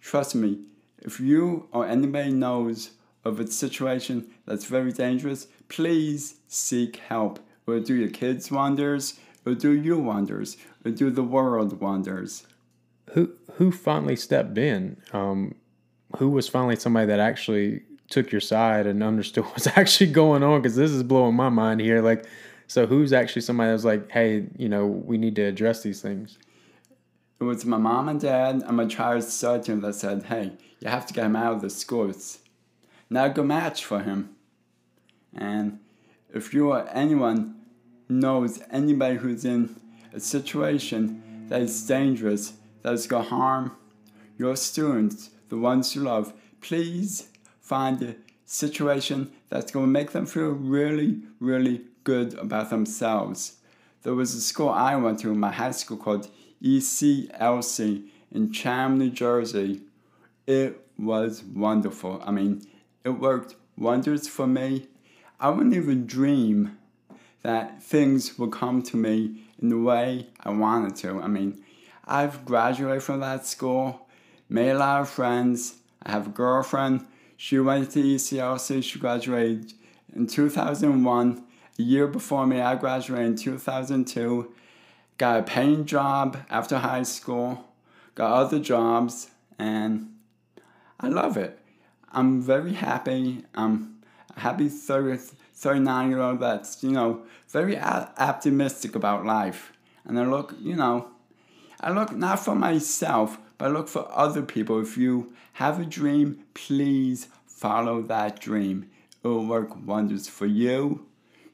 Trust 0.00 0.34
me, 0.34 0.58
if 0.98 1.20
you 1.20 1.68
or 1.72 1.86
anybody 1.86 2.32
knows 2.32 2.90
of 3.24 3.38
a 3.38 3.46
situation 3.46 4.28
that's 4.46 4.64
very 4.64 4.92
dangerous, 4.92 5.46
please 5.68 6.36
seek 6.48 6.96
help. 6.96 7.38
It 7.38 7.70
will 7.70 7.80
do 7.80 7.94
your 7.94 8.08
kids 8.10 8.50
wonders, 8.50 9.20
do 9.44 9.72
you 9.72 9.98
wonders 9.98 10.56
do 10.82 11.10
the 11.10 11.22
world 11.22 11.80
wonders. 11.80 12.46
Who 13.12 13.32
who 13.54 13.72
finally 13.72 14.16
stepped 14.16 14.56
in? 14.56 14.96
Um, 15.12 15.54
who 16.16 16.30
was 16.30 16.48
finally 16.48 16.76
somebody 16.76 17.06
that 17.06 17.20
actually 17.20 17.82
took 18.08 18.32
your 18.32 18.40
side 18.40 18.86
and 18.86 19.02
understood 19.02 19.44
what's 19.46 19.66
actually 19.66 20.10
going 20.10 20.42
on? 20.42 20.60
Because 20.60 20.76
this 20.76 20.90
is 20.90 21.02
blowing 21.02 21.34
my 21.34 21.48
mind 21.48 21.80
here. 21.80 22.02
Like, 22.02 22.26
so 22.66 22.86
who's 22.86 23.12
actually 23.12 23.42
somebody 23.42 23.68
that 23.68 23.74
was 23.74 23.84
like, 23.84 24.10
hey, 24.10 24.46
you 24.56 24.68
know, 24.68 24.86
we 24.86 25.18
need 25.18 25.36
to 25.36 25.42
address 25.42 25.82
these 25.82 26.00
things? 26.00 26.38
It 27.40 27.44
was 27.44 27.64
my 27.64 27.78
mom 27.78 28.08
and 28.08 28.20
dad 28.20 28.62
and 28.66 28.76
my 28.76 28.86
child 28.86 29.24
surgeon 29.24 29.80
that 29.80 29.94
said, 29.94 30.24
hey, 30.24 30.52
you 30.80 30.88
have 30.88 31.06
to 31.06 31.14
get 31.14 31.24
him 31.24 31.36
out 31.36 31.54
of 31.54 31.62
the 31.62 31.70
schools. 31.70 32.38
Not 33.08 33.30
a 33.30 33.32
good 33.32 33.46
match 33.46 33.84
for 33.84 34.00
him. 34.00 34.36
And 35.34 35.80
if 36.32 36.52
you 36.52 36.70
or 36.70 36.88
anyone 36.90 37.59
knows 38.10 38.60
anybody 38.70 39.16
who's 39.16 39.44
in 39.44 39.76
a 40.12 40.20
situation 40.20 41.46
that 41.48 41.60
is 41.60 41.86
dangerous, 41.86 42.54
that 42.82 42.92
is 42.92 43.06
going 43.06 43.24
to 43.24 43.30
harm 43.30 43.76
your 44.38 44.56
students, 44.56 45.30
the 45.48 45.56
ones 45.56 45.94
you 45.94 46.02
love, 46.02 46.32
please 46.60 47.28
find 47.60 48.02
a 48.02 48.16
situation 48.44 49.30
that's 49.48 49.70
going 49.70 49.86
to 49.86 49.90
make 49.90 50.12
them 50.12 50.26
feel 50.26 50.50
really, 50.50 51.20
really 51.38 51.82
good 52.04 52.34
about 52.34 52.70
themselves. 52.70 53.56
there 54.02 54.14
was 54.14 54.34
a 54.34 54.40
school 54.40 54.70
I 54.70 54.96
went 54.96 55.18
to 55.20 55.30
in 55.30 55.38
my 55.38 55.52
high 55.52 55.70
school 55.72 55.96
called 55.96 56.28
ECLC 56.62 58.08
in 58.32 58.52
Chatham, 58.52 58.98
New 58.98 59.10
Jersey. 59.10 59.82
It 60.46 60.86
was 60.98 61.42
wonderful. 61.42 62.22
I 62.24 62.30
mean, 62.30 62.66
it 63.04 63.10
worked 63.10 63.56
wonders 63.76 64.28
for 64.28 64.46
me. 64.46 64.86
I 65.38 65.50
wouldn't 65.50 65.74
even 65.74 66.06
dream 66.06 66.78
that 67.42 67.82
things 67.82 68.38
will 68.38 68.48
come 68.48 68.82
to 68.82 68.96
me 68.96 69.44
in 69.60 69.68
the 69.68 69.78
way 69.78 70.28
I 70.42 70.50
wanted 70.50 70.96
to. 70.96 71.20
I 71.20 71.26
mean, 71.26 71.62
I've 72.04 72.44
graduated 72.44 73.02
from 73.02 73.20
that 73.20 73.46
school, 73.46 74.06
made 74.48 74.70
a 74.70 74.78
lot 74.78 75.00
of 75.00 75.08
friends. 75.08 75.76
I 76.02 76.10
have 76.12 76.26
a 76.26 76.30
girlfriend. 76.30 77.06
She 77.36 77.58
went 77.58 77.90
to 77.92 78.02
ECLC. 78.02 78.82
She 78.82 78.98
graduated 78.98 79.72
in 80.14 80.26
2001. 80.26 81.44
A 81.78 81.82
year 81.82 82.06
before 82.06 82.46
me, 82.46 82.60
I 82.60 82.74
graduated 82.74 83.26
in 83.26 83.36
2002. 83.36 84.52
Got 85.16 85.40
a 85.40 85.42
paying 85.42 85.84
job 85.86 86.38
after 86.50 86.78
high 86.78 87.04
school. 87.04 87.68
Got 88.14 88.32
other 88.32 88.58
jobs, 88.58 89.30
and 89.58 90.14
I 90.98 91.08
love 91.08 91.36
it. 91.36 91.58
I'm 92.12 92.42
very 92.42 92.72
happy. 92.72 93.44
I'm 93.54 93.99
happy 94.36 94.68
30, 94.68 95.16
39 95.54 96.10
year 96.10 96.20
old 96.20 96.40
that's, 96.40 96.82
you 96.82 96.90
know, 96.90 97.22
very 97.48 97.78
optimistic 97.78 98.94
about 98.94 99.24
life. 99.24 99.72
And 100.04 100.18
I 100.18 100.24
look, 100.24 100.54
you 100.60 100.76
know, 100.76 101.08
I 101.80 101.90
look 101.92 102.12
not 102.12 102.40
for 102.40 102.54
myself, 102.54 103.38
but 103.58 103.66
I 103.66 103.68
look 103.68 103.88
for 103.88 104.10
other 104.12 104.42
people. 104.42 104.80
If 104.80 104.96
you 104.96 105.32
have 105.54 105.80
a 105.80 105.84
dream, 105.84 106.44
please 106.54 107.28
follow 107.46 108.02
that 108.02 108.40
dream. 108.40 108.90
It 109.22 109.28
will 109.28 109.46
work 109.46 109.76
wonders 109.86 110.28
for 110.28 110.46
you, 110.46 111.06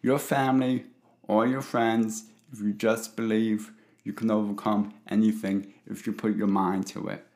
your 0.02 0.18
family, 0.18 0.84
or 1.26 1.46
your 1.46 1.62
friends 1.62 2.24
if 2.52 2.60
you 2.60 2.72
just 2.72 3.16
believe 3.16 3.72
you 4.04 4.12
can 4.12 4.30
overcome 4.30 4.94
anything 5.08 5.74
if 5.86 6.06
you 6.06 6.12
put 6.12 6.36
your 6.36 6.46
mind 6.46 6.86
to 6.88 7.08
it. 7.08 7.26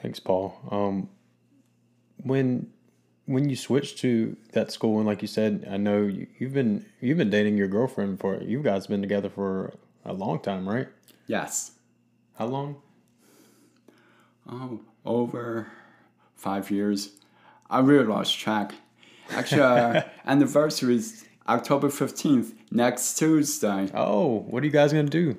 Thanks, 0.00 0.20
Paul. 0.20 0.56
Um, 0.70 1.08
when 2.22 2.70
when 3.26 3.50
you 3.50 3.56
switched 3.56 3.98
to 3.98 4.36
that 4.52 4.72
school, 4.72 4.96
and 4.98 5.06
like 5.06 5.20
you 5.20 5.28
said, 5.28 5.68
I 5.70 5.76
know 5.76 6.02
you, 6.02 6.26
have 6.40 6.54
been 6.54 6.86
you've 7.00 7.18
been 7.18 7.30
dating 7.30 7.56
your 7.56 7.68
girlfriend 7.68 8.20
for 8.20 8.42
you 8.42 8.62
guys 8.62 8.86
been 8.86 9.02
together 9.02 9.28
for 9.28 9.74
a 10.04 10.12
long 10.12 10.40
time, 10.40 10.68
right? 10.68 10.88
Yes. 11.26 11.72
How 12.36 12.46
long? 12.46 12.76
Oh, 14.50 14.80
over 15.04 15.70
five 16.34 16.70
years. 16.70 17.10
I 17.68 17.80
really 17.80 18.06
lost 18.06 18.38
track. 18.38 18.72
Actually, 19.30 19.60
our 19.60 19.96
uh, 19.96 20.02
anniversary 20.26 20.96
is 20.96 21.26
October 21.46 21.90
fifteenth, 21.90 22.54
next 22.70 23.18
Tuesday. 23.18 23.90
Oh, 23.92 24.40
what 24.48 24.62
are 24.62 24.66
you 24.66 24.72
guys 24.72 24.92
gonna 24.92 25.08
do? 25.08 25.36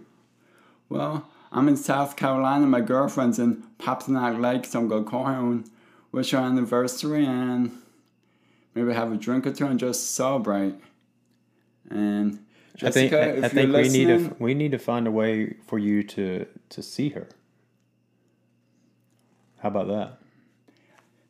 Well, 0.89 1.27
I'm 1.51 1.67
in 1.67 1.77
South 1.77 2.15
Carolina. 2.15 2.65
My 2.67 2.81
girlfriend's 2.81 3.39
in 3.39 3.63
Packanack 3.79 4.39
Lake, 4.39 4.65
so 4.65 4.79
I'm 4.79 4.87
going 4.87 5.05
to 5.05 5.09
call 5.09 5.25
her 5.25 5.63
wish 6.11 6.31
her 6.31 6.37
anniversary 6.39 7.25
and 7.25 7.71
maybe 8.75 8.93
have 8.93 9.11
a 9.11 9.17
drink 9.17 9.45
or 9.45 9.51
two 9.51 9.65
and 9.65 9.79
just 9.79 10.15
celebrate. 10.15 10.75
And 11.89 12.45
Jessica, 12.75 13.21
I 13.21 13.31
think, 13.31 13.43
I, 13.43 13.47
I 13.47 13.49
think 13.49 13.73
we 13.73 13.89
need 13.89 14.07
to 14.07 14.35
we 14.39 14.53
need 14.53 14.71
to 14.71 14.79
find 14.79 15.07
a 15.07 15.11
way 15.11 15.55
for 15.67 15.79
you 15.79 16.03
to 16.03 16.45
to 16.69 16.83
see 16.83 17.09
her. 17.09 17.27
How 19.59 19.69
about 19.69 19.87
that? 19.87 20.19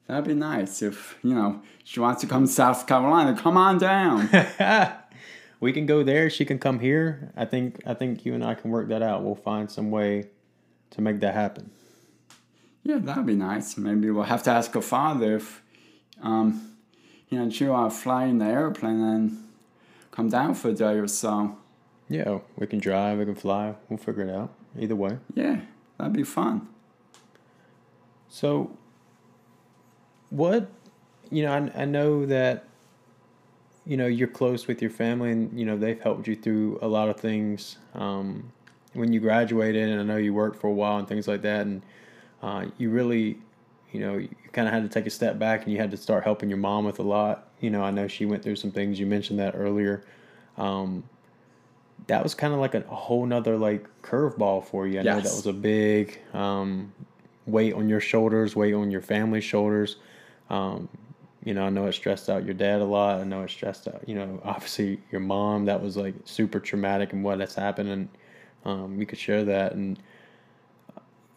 That'd 0.08 0.26
be 0.26 0.34
nice 0.34 0.82
if 0.82 1.18
you 1.24 1.34
know 1.34 1.62
she 1.84 2.00
wants 2.00 2.22
to 2.22 2.28
come 2.28 2.46
to 2.46 2.52
South 2.52 2.88
Carolina. 2.88 3.40
Come 3.40 3.58
on 3.58 3.78
down. 3.78 4.30
we 5.60 5.72
can 5.72 5.86
go 5.86 6.04
there. 6.04 6.30
She 6.30 6.46
can 6.46 6.60
come 6.60 6.80
here. 6.80 7.32
I 7.36 7.46
think 7.46 7.82
I 7.86 7.94
think 7.94 8.26
you 8.26 8.34
and 8.34 8.44
I 8.44 8.54
can 8.54 8.72
work 8.72 8.90
that 8.90 9.02
out. 9.02 9.24
We'll 9.24 9.36
find 9.36 9.72
some 9.72 9.92
way 9.92 10.30
to 10.92 11.02
make 11.02 11.20
that 11.22 11.34
happen. 11.34 11.72
Yeah, 12.90 12.98
that'd 12.98 13.28
be 13.28 13.36
nice. 13.36 13.78
Maybe 13.78 14.10
we'll 14.10 14.24
have 14.24 14.42
to 14.44 14.50
ask 14.50 14.74
her 14.74 14.82
father 14.82 15.36
if, 15.36 15.62
um, 16.24 16.76
you 17.30 17.38
know, 17.38 17.48
she 17.52 17.66
to 17.66 17.90
fly 17.92 18.26
in 18.26 18.40
the 18.40 18.46
airplane 18.46 19.00
and 19.00 19.44
come 20.10 20.28
down 20.28 20.56
for 20.56 20.70
a 20.70 20.74
day 20.74 20.98
or 20.98 21.08
so. 21.08 21.56
Yeah, 22.10 22.40
we 22.58 22.66
can 22.66 22.80
drive. 22.80 23.20
We 23.20 23.26
can 23.26 23.36
fly. 23.36 23.76
We'll 23.90 24.00
figure 24.00 24.24
it 24.24 24.34
out. 24.34 24.52
Either 24.76 24.96
way. 24.96 25.20
Yeah, 25.36 25.62
that'd 26.00 26.14
be 26.14 26.24
fun. 26.24 26.68
So, 28.28 28.76
what, 30.32 30.72
you 31.30 31.44
know, 31.44 31.54
I, 31.54 31.84
I 31.84 31.86
know 31.86 32.26
that 32.26 32.64
you 33.86 33.98
know 33.98 34.08
you're 34.08 34.28
close 34.28 34.66
with 34.66 34.82
your 34.82 34.92
family 34.92 35.32
and 35.32 35.60
you 35.60 35.64
know 35.64 35.78
they've 35.78 36.02
helped 36.02 36.28
you 36.28 36.36
through 36.36 36.80
a 36.82 36.88
lot 36.88 37.08
of 37.08 37.20
things 37.20 37.78
um, 37.94 38.52
when 38.94 39.14
you 39.14 39.20
graduated 39.20 39.90
and 39.90 40.00
i 40.00 40.04
know 40.04 40.18
you 40.18 40.32
worked 40.32 40.60
for 40.60 40.68
a 40.68 40.74
while 40.74 40.98
and 40.98 41.08
things 41.08 41.28
like 41.28 41.42
that 41.42 41.62
and 41.62 41.82
uh, 42.42 42.66
you 42.78 42.90
really 42.90 43.38
you 43.92 44.00
know 44.00 44.18
you 44.18 44.30
kind 44.52 44.68
of 44.68 44.74
had 44.74 44.84
to 44.84 44.90
take 44.90 45.06
a 45.06 45.10
step 45.10 45.40
back 45.40 45.64
and 45.64 45.72
you 45.72 45.80
had 45.80 45.92
to 45.92 45.98
start 45.98 46.24
helping 46.24 46.50
your 46.50 46.58
mom 46.58 46.86
with 46.86 47.00
a 47.00 47.04
lot 47.04 47.48
you 47.60 47.70
know 47.70 47.82
i 47.82 47.90
know 47.90 48.08
she 48.08 48.26
went 48.26 48.44
through 48.44 48.56
some 48.56 48.72
things 48.72 49.00
you 49.00 49.06
mentioned 49.06 49.40
that 49.40 49.56
earlier 49.56 50.04
um, 50.58 51.04
that 52.08 52.22
was 52.22 52.36
kind 52.36 52.54
of 52.54 52.60
like 52.60 52.76
a, 52.76 52.82
whole 52.82 53.26
nother 53.26 53.58
like 53.58 53.88
curveball 54.02 54.64
for 54.64 54.88
you 54.88 55.00
i 55.00 55.04
yes. 55.04 55.06
know 55.06 55.22
that 55.22 55.36
was 55.36 55.48
a 55.48 55.54
big 55.54 56.20
um, 56.34 56.94
weight 57.46 57.74
on 57.74 57.90
your 57.90 58.00
shoulders 58.00 58.56
weight 58.56 58.74
on 58.74 58.92
your 58.92 59.02
family's 59.02 59.44
shoulders 59.44 59.98
um, 60.50 60.90
you 61.44 61.54
know, 61.54 61.66
I 61.66 61.70
know 61.70 61.86
it 61.86 61.94
stressed 61.94 62.30
out 62.30 62.46
your 62.46 62.54
dad 62.54 62.82
a 62.82 62.86
lot. 62.86 63.22
I 63.22 63.24
know 63.24 63.44
it 63.44 63.50
stressed 63.50 63.88
out, 63.88 64.08
you 64.08 64.16
know, 64.16 64.42
obviously 64.44 65.00
your 65.12 65.22
mom. 65.22 65.66
That 65.66 65.82
was 65.82 65.96
like 65.96 66.16
super 66.26 66.60
traumatic 66.60 67.14
and 67.14 67.24
what 67.24 67.40
has 67.40 67.56
happened, 67.56 67.90
and 67.90 68.10
um, 68.66 69.00
you 69.00 69.06
could 69.06 69.20
share 69.20 69.46
that. 69.46 69.74
And 69.74 70.00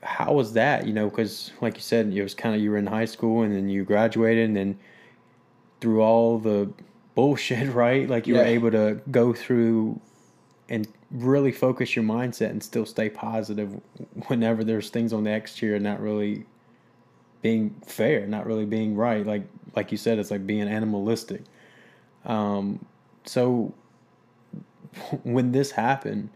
how 0.03 0.33
was 0.33 0.53
that? 0.55 0.87
You 0.87 0.93
know, 0.93 1.09
because 1.09 1.53
like 1.61 1.77
you 1.77 1.83
said, 1.83 2.12
it 2.12 2.23
was 2.23 2.35
kind 2.35 2.55
of 2.55 2.61
you 2.61 2.71
were 2.71 2.79
in 2.79 2.87
high 2.87 3.05
school 3.05 3.43
and 3.43 3.55
then 3.55 3.69
you 3.69 3.85
graduated, 3.85 4.47
and 4.47 4.57
then 4.57 4.79
through 5.81 6.03
all 6.03 6.38
the 6.38 6.73
bullshit, 7.15 7.69
right? 7.75 8.09
Like 8.09 8.27
you 8.27 8.35
yeah. 8.35 8.41
were 8.41 8.47
able 8.47 8.71
to 8.73 9.01
go 9.11 9.33
through 9.33 10.01
and 10.69 10.88
really 11.11 11.53
focus 11.53 11.95
your 11.95 12.05
mindset 12.05 12.51
and 12.51 12.62
still 12.62 12.87
stay 12.87 13.11
positive 13.11 13.81
whenever 14.27 14.65
there's 14.65 14.88
things 14.91 15.12
on 15.12 15.25
the 15.25 15.31
exterior 15.31 15.79
not 15.79 16.01
really 16.01 16.47
being 17.43 17.75
fair, 17.85 18.27
not 18.27 18.47
really 18.47 18.65
being 18.65 18.97
right. 18.97 19.27
Like 19.27 19.43
like 19.75 19.93
you 19.93 19.99
said, 19.99 20.19
it's 20.19 20.31
like 20.31 20.47
being 20.47 20.69
animalistic. 20.69 21.43
Um, 22.25 22.85
so 23.25 23.75
when 25.23 25.53
this 25.53 25.71
happened, 25.71 26.31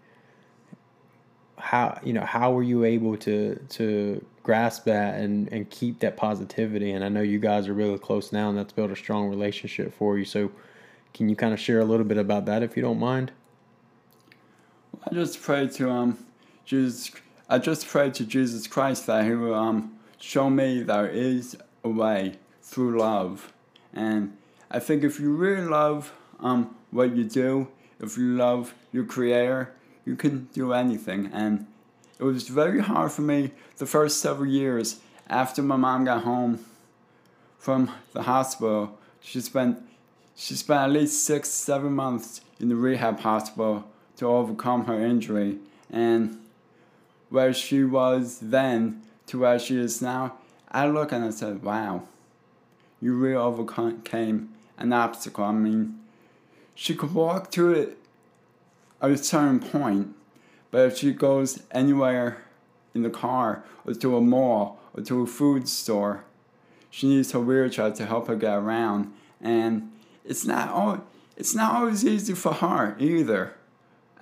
how 1.58 1.98
you 2.04 2.12
know 2.12 2.24
how 2.24 2.52
were 2.52 2.62
you 2.62 2.84
able 2.84 3.16
to 3.18 3.56
to 3.70 4.24
grasp 4.42 4.84
that 4.84 5.18
and 5.18 5.50
and 5.52 5.68
keep 5.70 6.00
that 6.00 6.16
positivity? 6.16 6.92
And 6.92 7.04
I 7.04 7.08
know 7.08 7.22
you 7.22 7.38
guys 7.38 7.68
are 7.68 7.74
really 7.74 7.98
close 7.98 8.32
now, 8.32 8.48
and 8.48 8.58
that's 8.58 8.72
built 8.72 8.90
a 8.90 8.96
strong 8.96 9.28
relationship 9.28 9.94
for 9.94 10.18
you. 10.18 10.24
So 10.24 10.50
can 11.14 11.28
you 11.28 11.36
kind 11.36 11.54
of 11.54 11.60
share 11.60 11.80
a 11.80 11.84
little 11.84 12.04
bit 12.04 12.18
about 12.18 12.44
that 12.46 12.62
if 12.62 12.76
you 12.76 12.82
don't 12.82 13.00
mind? 13.00 13.32
I 15.04 15.14
just 15.14 15.40
pray 15.42 15.68
to 15.68 15.90
um 15.90 16.18
Jesus. 16.64 17.12
I 17.48 17.58
just 17.58 17.86
pray 17.86 18.10
to 18.10 18.24
Jesus 18.24 18.66
Christ 18.66 19.06
that 19.06 19.24
He 19.24 19.34
will 19.34 19.54
um 19.54 19.96
show 20.18 20.50
me 20.50 20.82
there 20.82 21.08
is 21.08 21.56
a 21.84 21.88
way 21.88 22.38
through 22.62 22.98
love. 22.98 23.52
And 23.94 24.36
I 24.70 24.78
think 24.80 25.04
if 25.04 25.20
you 25.20 25.32
really 25.32 25.66
love 25.66 26.12
um, 26.40 26.74
what 26.90 27.14
you 27.16 27.24
do, 27.24 27.68
if 28.00 28.18
you 28.18 28.36
love 28.36 28.74
your 28.92 29.04
creator, 29.04 29.72
you 30.06 30.16
can 30.16 30.48
do 30.54 30.72
anything. 30.72 31.28
And 31.32 31.66
it 32.18 32.22
was 32.22 32.48
very 32.48 32.80
hard 32.80 33.12
for 33.12 33.22
me 33.22 33.50
the 33.76 33.84
first 33.84 34.22
several 34.22 34.48
years 34.48 35.00
after 35.28 35.62
my 35.62 35.76
mom 35.76 36.06
got 36.06 36.22
home 36.22 36.64
from 37.58 37.90
the 38.14 38.22
hospital. 38.22 38.98
She 39.20 39.40
spent 39.42 39.82
she 40.38 40.54
spent 40.54 40.82
at 40.82 40.90
least 40.90 41.24
six, 41.24 41.48
seven 41.48 41.94
months 41.94 42.42
in 42.60 42.68
the 42.68 42.76
rehab 42.76 43.20
hospital 43.20 43.84
to 44.18 44.26
overcome 44.26 44.84
her 44.84 45.00
injury. 45.00 45.58
And 45.90 46.38
where 47.30 47.54
she 47.54 47.84
was 47.84 48.38
then 48.40 49.02
to 49.28 49.38
where 49.38 49.58
she 49.58 49.78
is 49.78 50.02
now, 50.02 50.34
I 50.70 50.88
look 50.88 51.10
and 51.10 51.24
I 51.24 51.30
said, 51.30 51.62
wow, 51.62 52.02
you 53.00 53.14
really 53.14 53.34
overcame 53.34 54.50
an 54.76 54.92
obstacle. 54.92 55.44
I 55.44 55.52
mean, 55.52 55.98
she 56.74 56.94
could 56.94 57.14
walk 57.14 57.50
to 57.52 57.72
it 57.72 57.98
at 59.00 59.10
a 59.10 59.16
certain 59.16 59.60
point, 59.60 60.14
but 60.70 60.86
if 60.86 60.98
she 60.98 61.12
goes 61.12 61.62
anywhere 61.70 62.44
in 62.94 63.02
the 63.02 63.10
car 63.10 63.64
or 63.84 63.94
to 63.94 64.16
a 64.16 64.20
mall 64.20 64.80
or 64.94 65.02
to 65.04 65.22
a 65.22 65.26
food 65.26 65.68
store, 65.68 66.24
she 66.90 67.08
needs 67.08 67.32
her 67.32 67.40
wheelchair 67.40 67.90
to 67.90 68.06
help 68.06 68.28
her 68.28 68.36
get 68.36 68.54
around. 68.54 69.12
And 69.40 69.92
it's 70.24 70.44
not 70.44 70.70
all, 70.70 71.04
it's 71.36 71.54
not 71.54 71.74
always 71.74 72.04
easy 72.04 72.34
for 72.34 72.54
her 72.54 72.96
either. 72.98 73.54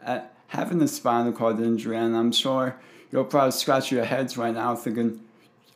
Uh, 0.05 0.23
having 0.49 0.83
a 0.83 0.89
spinal 0.89 1.33
cord 1.33 1.61
injury, 1.61 1.97
and 1.97 2.17
I'm 2.17 2.33
sure 2.33 2.77
you'll 3.11 3.25
probably 3.25 3.53
scratch 3.53 3.91
your 3.91 4.05
heads 4.05 4.37
right 4.37 4.55
now 4.55 4.75
thinking, 4.75 5.21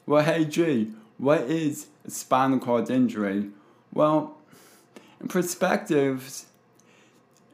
well, 0.07 0.25
hey, 0.25 0.45
G, 0.45 0.93
what 1.19 1.43
is 1.43 1.87
a 2.05 2.11
spinal 2.11 2.59
cord 2.59 2.91
injury? 2.91 3.51
Well, 3.93 4.37
in 5.21 5.29
perspectives, 5.29 6.47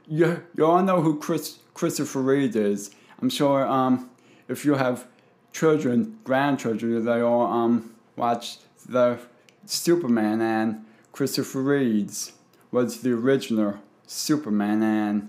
you 0.07 0.43
you 0.57 0.67
all 0.67 0.83
know 0.83 1.01
who 1.01 1.19
Chris 1.19 1.59
Christopher 1.75 2.21
Reeve 2.21 2.57
is. 2.57 2.91
I'm 3.21 3.31
sure 3.31 3.67
um, 3.67 4.11
if 4.49 4.65
you 4.65 4.75
have 4.75 5.07
children, 5.53 6.19
grandchildren, 6.25 7.05
they 7.05 7.21
all 7.21 7.47
um, 7.47 7.95
watch 8.17 8.59
the 8.87 9.19
Superman 9.67 10.41
and 10.41 10.85
Christopher 11.13 11.63
Reeve's 11.63 12.33
was 12.71 13.01
the 13.01 13.13
original 13.13 13.79
Superman 14.07 14.83
and 14.83 15.29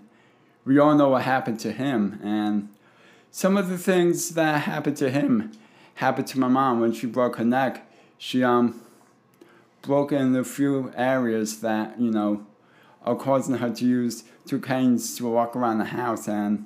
we 0.65 0.79
all 0.79 0.95
know 0.95 1.09
what 1.09 1.21
happened 1.21 1.59
to 1.61 1.71
him 1.71 2.19
and 2.23 2.69
some 3.31 3.55
of 3.55 3.69
the 3.69 3.77
things 3.77 4.29
that 4.29 4.63
happened 4.63 4.97
to 4.97 5.11
him 5.11 5.51
happened 5.95 6.27
to 6.27 6.39
my 6.39 6.47
mom 6.47 6.79
when 6.79 6.91
she 6.91 7.05
broke 7.05 7.35
her 7.35 7.45
neck. 7.45 7.88
She 8.17 8.43
um 8.43 8.81
broke 9.81 10.11
in 10.11 10.35
a 10.35 10.43
few 10.43 10.91
areas 10.95 11.59
that, 11.59 11.99
you 11.99 12.09
know, 12.09 12.45
are 13.06 13.15
causing 13.15 13.56
her 13.56 13.70
to 13.70 13.86
use 13.86 14.26
two 14.46 14.60
canes 14.60 15.15
to 15.18 15.30
walk 15.30 15.56
around 15.56 15.78
the 15.78 15.86
house 15.86 16.28
and 16.28 16.65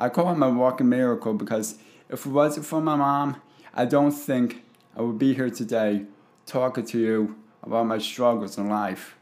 I 0.00 0.08
call 0.08 0.32
him 0.32 0.42
a 0.42 0.48
walking 0.48 0.88
miracle 0.88 1.34
because 1.34 1.78
if 2.08 2.24
it 2.24 2.30
wasn't 2.30 2.64
for 2.64 2.80
my 2.80 2.96
mom, 2.96 3.42
I 3.74 3.84
don't 3.84 4.12
think 4.12 4.64
I 4.96 5.02
would 5.02 5.18
be 5.18 5.34
here 5.34 5.50
today 5.50 6.06
talking 6.46 6.86
to 6.86 6.98
you 6.98 7.36
about 7.62 7.86
my 7.86 7.98
struggles 7.98 8.56
in 8.56 8.70
life. 8.70 9.16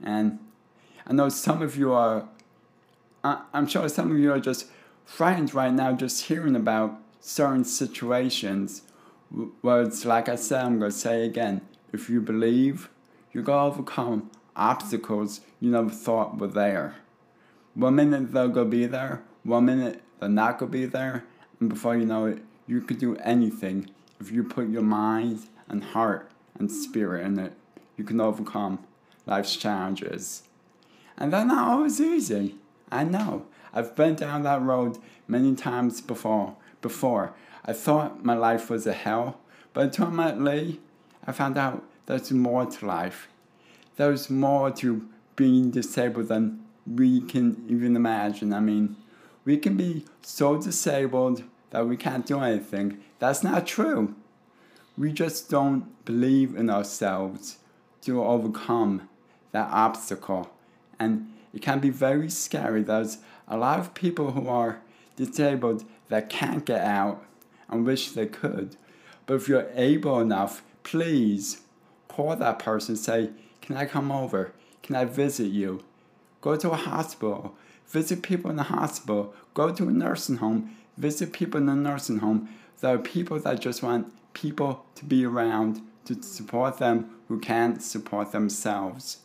And 0.00 0.38
I 1.04 1.14
know 1.14 1.30
some 1.30 1.62
of 1.62 1.76
you 1.76 1.92
are, 1.92 2.28
I'm 3.24 3.66
sure 3.66 3.88
some 3.88 4.12
of 4.12 4.18
you 4.18 4.32
are 4.32 4.38
just 4.38 4.66
frightened 5.04 5.52
right 5.52 5.72
now 5.72 5.94
just 5.94 6.26
hearing 6.26 6.54
about 6.54 7.00
certain 7.20 7.64
situations. 7.64 8.82
Where 9.60 9.82
it's 9.82 10.04
like 10.04 10.28
I 10.28 10.36
said, 10.36 10.64
I'm 10.64 10.78
going 10.78 10.92
to 10.92 10.96
say 10.96 11.24
again 11.24 11.62
if 11.92 12.08
you 12.08 12.20
believe, 12.20 12.88
you're 13.32 13.42
going 13.42 13.58
to 13.58 13.74
overcome 13.74 14.30
obstacles 14.60 15.40
you 15.58 15.70
never 15.70 15.90
thought 15.90 16.38
were 16.38 16.46
there. 16.46 16.96
One 17.74 17.96
minute 17.96 18.32
they'll 18.32 18.48
go 18.48 18.64
be 18.64 18.86
there, 18.86 19.22
one 19.42 19.64
minute 19.64 20.02
they're 20.20 20.28
not 20.28 20.58
to 20.58 20.66
be 20.66 20.84
there, 20.84 21.24
and 21.58 21.68
before 21.68 21.96
you 21.96 22.04
know 22.04 22.26
it, 22.26 22.42
you 22.66 22.82
could 22.82 22.98
do 22.98 23.16
anything 23.16 23.90
if 24.20 24.30
you 24.30 24.44
put 24.44 24.68
your 24.68 24.82
mind 24.82 25.40
and 25.68 25.82
heart 25.82 26.30
and 26.58 26.70
spirit 26.70 27.24
in 27.24 27.38
it. 27.38 27.54
You 27.96 28.04
can 28.04 28.20
overcome 28.20 28.84
life's 29.26 29.56
challenges. 29.56 30.42
And 31.16 31.32
they're 31.32 31.44
not 31.44 31.68
always 31.68 32.00
easy. 32.00 32.56
I 32.92 33.04
know. 33.04 33.46
I've 33.72 33.96
been 33.96 34.14
down 34.14 34.42
that 34.42 34.62
road 34.62 34.98
many 35.26 35.54
times 35.54 36.00
before. 36.00 36.56
Before, 36.82 37.34
I 37.64 37.72
thought 37.72 38.24
my 38.24 38.34
life 38.34 38.68
was 38.68 38.86
a 38.86 38.92
hell, 38.92 39.40
but 39.72 40.00
ultimately, 40.00 40.80
I 41.26 41.32
found 41.32 41.56
out 41.56 41.84
there's 42.06 42.32
more 42.32 42.66
to 42.66 42.86
life. 42.86 43.28
There's 43.96 44.30
more 44.30 44.70
to 44.72 45.08
being 45.36 45.70
disabled 45.70 46.28
than 46.28 46.64
we 46.86 47.20
can 47.20 47.64
even 47.68 47.96
imagine. 47.96 48.52
I 48.52 48.60
mean, 48.60 48.96
we 49.44 49.56
can 49.56 49.76
be 49.76 50.04
so 50.22 50.60
disabled 50.60 51.44
that 51.70 51.86
we 51.86 51.96
can't 51.96 52.26
do 52.26 52.40
anything. 52.40 53.00
That's 53.18 53.42
not 53.42 53.66
true. 53.66 54.14
We 54.98 55.12
just 55.12 55.48
don't 55.48 56.04
believe 56.04 56.56
in 56.56 56.68
ourselves 56.68 57.58
to 58.02 58.22
overcome 58.22 59.08
that 59.52 59.68
obstacle. 59.70 60.50
And 60.98 61.32
it 61.54 61.62
can 61.62 61.80
be 61.80 61.90
very 61.90 62.30
scary. 62.30 62.82
There's 62.82 63.18
a 63.48 63.56
lot 63.56 63.78
of 63.78 63.94
people 63.94 64.32
who 64.32 64.48
are 64.48 64.80
disabled 65.16 65.84
that 66.08 66.28
can't 66.28 66.64
get 66.64 66.82
out 66.82 67.24
and 67.68 67.86
wish 67.86 68.10
they 68.10 68.26
could. 68.26 68.76
But 69.26 69.34
if 69.34 69.48
you're 69.48 69.68
able 69.74 70.20
enough, 70.20 70.62
please 70.82 71.62
call 72.08 72.34
that 72.36 72.58
person 72.58 72.96
say, 72.96 73.30
Can 73.70 73.76
I 73.76 73.86
come 73.86 74.10
over? 74.10 74.50
Can 74.82 74.96
I 74.96 75.04
visit 75.04 75.52
you? 75.52 75.84
Go 76.40 76.56
to 76.56 76.72
a 76.72 76.76
hospital, 76.76 77.54
visit 77.86 78.20
people 78.20 78.50
in 78.50 78.56
the 78.56 78.64
hospital, 78.64 79.32
go 79.54 79.72
to 79.72 79.86
a 79.86 79.92
nursing 79.92 80.38
home, 80.38 80.74
visit 80.96 81.32
people 81.32 81.60
in 81.60 81.66
the 81.66 81.76
nursing 81.76 82.18
home. 82.18 82.48
There 82.80 82.92
are 82.92 82.98
people 82.98 83.38
that 83.38 83.60
just 83.60 83.80
want 83.80 84.12
people 84.34 84.84
to 84.96 85.04
be 85.04 85.24
around 85.24 85.82
to 86.06 86.20
support 86.20 86.78
them 86.78 87.10
who 87.28 87.38
can't 87.38 87.80
support 87.80 88.32
themselves. 88.32 89.18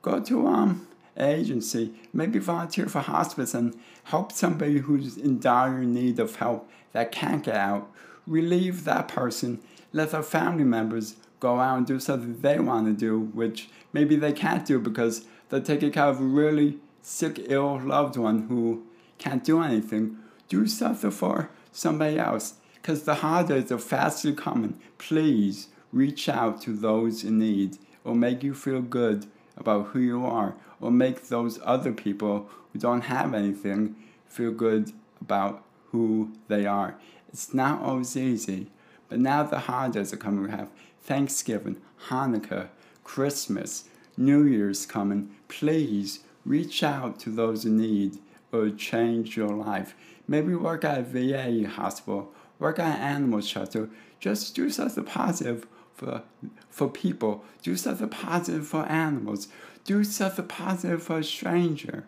Go 0.00 0.18
to 0.20 0.46
um 0.46 0.88
agency, 1.18 1.92
maybe 2.10 2.38
volunteer 2.38 2.86
for 2.86 3.00
hospice 3.00 3.52
and 3.52 3.78
help 4.04 4.32
somebody 4.32 4.78
who's 4.78 5.18
in 5.18 5.40
dire 5.40 5.84
need 5.84 6.18
of 6.18 6.36
help 6.36 6.70
that 6.92 7.12
can't 7.12 7.44
get 7.44 7.56
out. 7.56 7.92
Relieve 8.26 8.84
that 8.84 9.08
person. 9.08 9.60
Let 9.92 10.12
their 10.12 10.22
family 10.22 10.64
members 10.64 11.16
go 11.40 11.58
out 11.58 11.78
and 11.78 11.86
do 11.86 11.98
something 11.98 12.40
they 12.40 12.58
want 12.58 12.86
to 12.86 12.92
do, 12.92 13.18
which 13.18 13.68
maybe 13.92 14.14
they 14.14 14.32
can't 14.32 14.64
do 14.66 14.78
because 14.78 15.24
they're 15.48 15.60
taking 15.60 15.90
care 15.90 16.04
of 16.04 16.20
a 16.20 16.24
really 16.24 16.78
sick, 17.02 17.40
ill 17.48 17.80
loved 17.80 18.16
one 18.16 18.46
who 18.48 18.84
can't 19.18 19.42
do 19.42 19.62
anything. 19.62 20.16
Do 20.48 20.66
something 20.66 21.10
for 21.10 21.50
somebody 21.72 22.18
else 22.18 22.54
because 22.74 23.02
the 23.04 23.16
holidays 23.16 23.72
are 23.72 23.78
fastly 23.78 24.34
coming. 24.34 24.80
Please 24.98 25.68
reach 25.92 26.28
out 26.28 26.60
to 26.62 26.72
those 26.72 27.24
in 27.24 27.38
need. 27.38 27.78
or 28.04 28.14
make 28.14 28.42
you 28.42 28.54
feel 28.54 28.80
good 28.80 29.26
about 29.56 29.88
who 29.88 29.98
you 29.98 30.24
are, 30.24 30.54
or 30.80 30.90
make 30.90 31.28
those 31.28 31.60
other 31.64 31.92
people 31.92 32.48
who 32.72 32.78
don't 32.78 33.02
have 33.02 33.34
anything 33.34 33.94
feel 34.26 34.52
good 34.52 34.92
about 35.20 35.62
who 35.90 36.30
they 36.48 36.64
are. 36.66 36.96
It's 37.28 37.52
not 37.52 37.82
always 37.82 38.16
easy, 38.16 38.70
but 39.08 39.18
now 39.18 39.42
the 39.42 39.58
holidays 39.58 40.12
are 40.12 40.16
coming. 40.16 40.44
We 40.44 40.50
have 40.50 40.70
Thanksgiving, 41.02 41.80
Hanukkah, 42.08 42.68
Christmas, 43.04 43.84
New 44.16 44.44
Year's 44.44 44.86
coming. 44.86 45.30
Please 45.48 46.20
reach 46.44 46.82
out 46.82 47.18
to 47.20 47.30
those 47.30 47.64
in 47.64 47.78
need 47.78 48.18
or 48.52 48.70
change 48.70 49.36
your 49.36 49.50
life. 49.50 49.94
Maybe 50.26 50.54
work 50.54 50.84
at 50.84 50.98
a 50.98 51.02
VA 51.02 51.68
hospital 51.68 52.32
work 52.60 52.78
at 52.78 52.96
an 52.96 53.02
animal 53.02 53.40
shelter. 53.40 53.88
Just 54.20 54.54
do 54.54 54.70
something 54.70 55.04
positive 55.04 55.66
for 55.92 56.22
for 56.68 56.88
people. 56.88 57.42
Do 57.62 57.76
something 57.76 58.08
positive 58.08 58.68
for 58.68 58.84
animals. 58.86 59.48
Do 59.84 60.04
something 60.04 60.46
positive 60.46 61.02
for 61.02 61.18
a 61.18 61.24
stranger. 61.24 62.04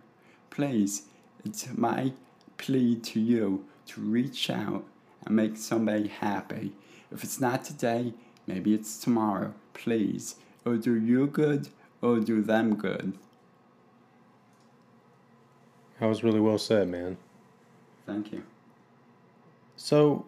Please, 0.51 1.05
it's 1.45 1.67
my 1.77 2.13
plea 2.59 2.95
to 2.97 3.19
you 3.19 3.65
to 3.87 4.01
reach 4.01 4.51
out 4.51 4.85
and 5.25 5.35
make 5.35 5.57
somebody 5.57 6.09
happy. 6.09 6.73
If 7.11 7.25
it's 7.25 7.41
not 7.41 7.65
today, 7.65 8.13
maybe 8.47 8.75
it's 8.75 8.99
tomorrow. 8.99 9.55
Please, 9.75 10.37
it'll 10.65 10.79
do 10.79 10.95
you 10.95 11.27
good 11.27 11.69
or 12.01 12.21
do 12.21 12.43
them 12.43 12.75
good. 12.75 13.13
That 16.01 16.07
was 16.07 16.25
really 16.25 16.41
well 16.41 16.59
said, 16.59 16.89
man. 16.89 17.17
Thank 18.07 18.33
you. 18.33 18.43
So, 19.77 20.25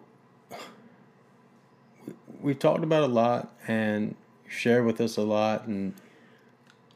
we've 2.41 2.59
talked 2.59 2.83
about 2.83 3.03
a 3.03 3.07
lot 3.07 3.53
and 3.67 4.15
shared 4.47 4.85
with 4.85 5.01
us 5.01 5.17
a 5.17 5.21
lot 5.21 5.65
and 5.67 5.93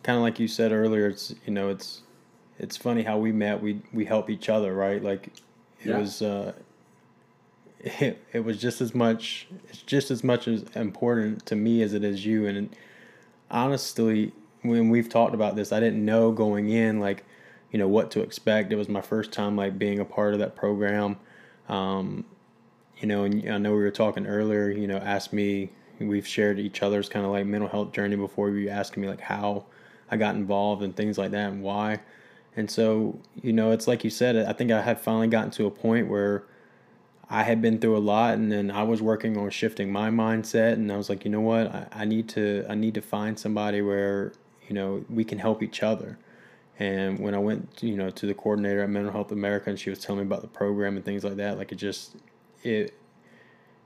kind 0.04 0.16
of 0.16 0.22
like 0.22 0.40
you 0.40 0.48
said 0.48 0.72
earlier 0.72 1.08
it's 1.08 1.34
you 1.46 1.52
know 1.52 1.70
it's 1.70 2.04
it's 2.60 2.78
funny 2.78 3.02
how 3.02 3.18
we 3.18 3.32
met 3.32 3.62
we 3.62 3.82
we 3.92 4.06
help 4.06 4.30
each 4.30 4.48
other 4.48 4.74
right 4.74 5.04
like 5.04 5.28
it 5.28 5.42
yeah. 5.86 5.98
was 5.98 6.22
uh 6.22 6.54
it, 7.80 8.24
it 8.34 8.44
was 8.44 8.58
just 8.58 8.82
as 8.82 8.94
much 8.94 9.48
it's 9.70 9.82
just 9.82 10.12
as 10.12 10.24
much 10.24 10.48
as 10.48 10.64
important 10.76 11.46
to 11.46 11.56
me 11.56 11.82
as 11.82 11.94
it 11.94 12.04
is 12.04 12.26
you 12.26 12.46
and 12.46 12.76
honestly 13.50 14.32
when 14.62 14.90
we've 14.90 15.10
talked 15.10 15.34
about 15.34 15.56
this 15.56 15.72
i 15.72 15.80
didn't 15.80 16.04
know 16.04 16.32
going 16.32 16.70
in 16.70 17.00
like 17.00 17.24
you 17.72 17.80
know 17.80 17.88
what 17.88 18.12
to 18.12 18.22
expect 18.22 18.72
it 18.72 18.76
was 18.76 18.90
my 18.90 19.02
first 19.02 19.32
time 19.32 19.56
like 19.56 19.80
being 19.80 20.00
a 20.00 20.06
part 20.06 20.34
of 20.34 20.40
that 20.40 20.56
program 20.56 21.18
um, 21.70 22.26
you 23.00 23.08
know, 23.08 23.24
and 23.24 23.50
I 23.50 23.58
know 23.58 23.72
we 23.72 23.78
were 23.78 23.92
talking 23.92 24.26
earlier, 24.28 24.70
you 24.70 24.88
know, 24.88 24.98
asked 24.98 25.32
me, 25.32 25.70
we've 26.00 26.28
shared 26.28 26.60
each 26.60 26.82
other's 26.82 27.08
kind 27.08 27.26
of 27.26 27.32
like 27.32 27.46
mental 27.46 27.70
health 27.70 27.94
journey 27.94 28.16
before. 28.16 28.50
You 28.50 28.70
asking 28.70 29.02
me 29.02 29.08
like 29.08 29.22
how 29.22 29.66
I 30.12 30.18
got 30.18 30.36
involved 30.36 30.84
and 30.84 30.96
things 30.96 31.18
like 31.18 31.32
that 31.32 31.52
and 31.52 31.62
why. 31.62 32.00
And 32.56 32.70
so, 32.70 33.20
you 33.42 33.54
know, 33.54 33.72
it's 33.72 33.88
like 33.88 34.04
you 34.04 34.10
said, 34.10 34.36
I 34.36 34.54
think 34.54 34.72
I 34.72 34.82
had 34.82 35.00
finally 35.00 35.28
gotten 35.28 35.52
to 35.52 35.66
a 35.66 35.72
point 35.72 36.10
where 36.10 36.44
I 37.30 37.44
had 37.44 37.62
been 37.62 37.80
through 37.80 37.96
a 37.96 38.00
lot 38.00 38.34
and 38.34 38.52
then 38.52 38.72
I 38.72 38.84
was 38.84 39.02
working 39.02 39.38
on 39.38 39.50
shifting 39.52 39.92
my 39.92 40.10
mindset 40.10 40.74
and 40.74 40.92
I 40.92 40.98
was 40.98 41.10
like, 41.10 41.26
you 41.26 41.32
know 41.32 41.42
what, 41.42 41.68
I, 41.68 41.88
I 41.92 42.06
need 42.06 42.28
to 42.30 42.66
I 42.68 42.76
need 42.76 42.96
to 42.96 43.02
find 43.02 43.38
somebody 43.38 43.82
where, 43.82 44.34
you 44.68 44.74
know, 44.74 45.06
we 45.10 45.24
can 45.24 45.38
help 45.38 45.62
each 45.62 45.84
other. 45.84 46.18
And 46.80 47.20
when 47.20 47.36
I 47.36 47.40
went, 47.40 47.84
you 47.84 47.96
know, 47.96 48.10
to 48.10 48.26
the 48.26 48.34
coordinator 48.34 48.82
at 48.82 48.90
Mental 48.90 49.12
Health 49.12 49.32
America 49.32 49.70
and 49.70 49.78
she 49.78 49.90
was 49.90 50.00
telling 50.00 50.22
me 50.22 50.28
about 50.28 50.42
the 50.42 50.48
program 50.48 50.96
and 50.96 51.06
things 51.06 51.24
like 51.24 51.36
that, 51.36 51.58
like 51.58 51.72
it 51.72 51.76
just 51.76 52.16
it 52.64 52.94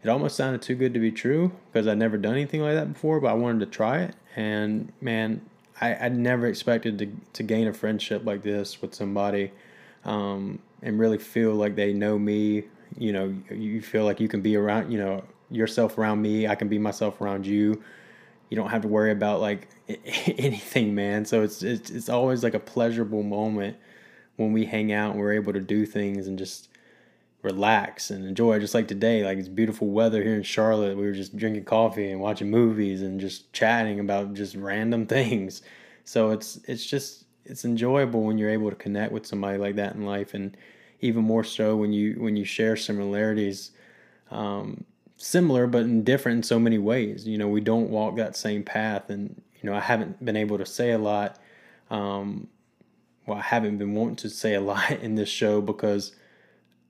it 0.04 0.10
almost 0.10 0.36
sounded 0.36 0.62
too 0.62 0.76
good 0.76 0.94
to 0.94 1.00
be 1.00 1.12
true 1.12 1.52
because 1.72 1.88
I'd 1.88 1.98
never 1.98 2.18
done 2.18 2.34
anything 2.34 2.62
like 2.62 2.76
that 2.76 2.94
before, 2.94 3.20
but 3.20 3.28
I 3.28 3.34
wanted 3.34 3.60
to 3.62 3.66
try 3.66 4.00
it. 4.00 4.16
And 4.36 4.92
man, 5.02 5.42
I, 5.80 5.96
I 5.96 6.10
never 6.10 6.48
expected 6.48 7.00
to, 7.00 7.12
to 7.34 7.44
gain 7.44 7.68
a 7.68 7.74
friendship 7.74 8.26
like 8.26 8.44
this 8.44 8.82
with 8.82 8.94
somebody 8.94 9.52
um, 10.06 10.60
and 10.82 11.00
really 11.00 11.18
feel 11.18 11.54
like 11.54 11.76
they 11.76 11.94
know 11.94 12.20
me. 12.20 12.66
You 12.98 13.14
know, 13.14 13.36
you 13.52 13.82
feel 13.82 14.06
like 14.06 14.20
you 14.20 14.28
can 14.28 14.42
be 14.42 14.56
around, 14.56 14.92
you 14.92 14.98
know, 14.98 15.24
yourself 15.50 15.98
around 15.98 16.22
me. 16.22 16.48
I 16.48 16.56
can 16.56 16.68
be 16.68 16.78
myself 16.78 17.22
around 17.22 17.46
you. 17.46 17.82
You 18.50 18.58
don't 18.58 18.70
have 18.70 18.82
to 18.84 18.88
worry 18.88 19.12
about 19.12 19.42
like, 19.42 19.68
anything, 19.88 20.96
man. 20.96 21.26
So 21.26 21.44
it's 21.44 21.64
it's 21.64 21.90
it's 21.90 22.10
always 22.10 22.44
like 22.44 22.54
a 22.54 22.60
pleasurable 22.60 23.24
moment 23.24 23.78
when 24.36 24.54
we 24.54 24.66
hang 24.66 24.92
out 24.92 25.12
and 25.12 25.20
we're 25.20 25.34
able 25.34 25.54
to 25.54 25.60
do 25.60 25.86
things 25.86 26.28
and 26.28 26.38
just 26.38 26.70
relax 27.42 28.10
and 28.10 28.26
enjoy. 28.26 28.60
Just 28.60 28.74
like 28.74 28.88
today, 28.88 29.24
like 29.24 29.38
it's 29.38 29.50
beautiful 29.50 29.90
weather 29.90 30.24
here 30.24 30.36
in 30.36 30.44
Charlotte. 30.44 30.98
We 30.98 31.06
were 31.06 31.12
just 31.12 31.36
drinking 31.38 31.66
coffee 31.66 32.12
and 32.12 32.22
watching 32.22 32.50
movies 32.50 33.02
and 33.02 33.20
just 33.20 33.52
chatting 33.54 34.00
about 34.00 34.34
just 34.34 34.56
random 34.56 35.06
things. 35.08 35.62
So 36.06 36.32
it's 36.32 36.60
it's 36.68 36.86
just 36.86 37.26
it's 37.46 37.66
enjoyable 37.66 38.24
when 38.24 38.38
you're 38.38 38.50
able 38.50 38.70
to 38.70 38.76
connect 38.76 39.12
with 39.12 39.26
somebody 39.26 39.58
like 39.58 39.76
that 39.76 39.96
in 39.96 40.06
life, 40.06 40.34
and 40.34 40.56
even 41.04 41.24
more 41.24 41.44
so 41.44 41.76
when 41.76 41.94
you 41.94 42.16
when 42.20 42.36
you 42.36 42.46
share 42.46 42.76
similarities. 42.76 43.72
Um, 44.32 44.86
similar 45.18 45.68
but 45.68 45.84
in 45.84 46.04
different 46.04 46.38
in 46.38 46.44
so 46.44 46.60
many 46.60 46.78
ways 46.78 47.26
you 47.26 47.38
know 47.38 47.48
we 47.48 47.62
don't 47.62 47.90
walk 47.90 48.18
that 48.18 48.36
same 48.36 48.62
path 48.62 49.10
and 49.10 49.42
you 49.62 49.70
know 49.70 49.76
i 49.76 49.80
haven't 49.80 50.26
been 50.26 50.36
able 50.36 50.58
to 50.58 50.66
say 50.66 50.92
a 50.92 50.98
lot 50.98 51.40
um, 51.92 52.48
well 53.26 53.38
i 53.38 53.42
haven't 53.42 53.78
been 53.78 53.94
wanting 53.94 54.18
to 54.18 54.30
say 54.30 54.54
a 54.56 54.60
lot 54.72 54.92
in 54.92 55.16
this 55.16 55.30
show 55.30 55.62
because 55.62 56.14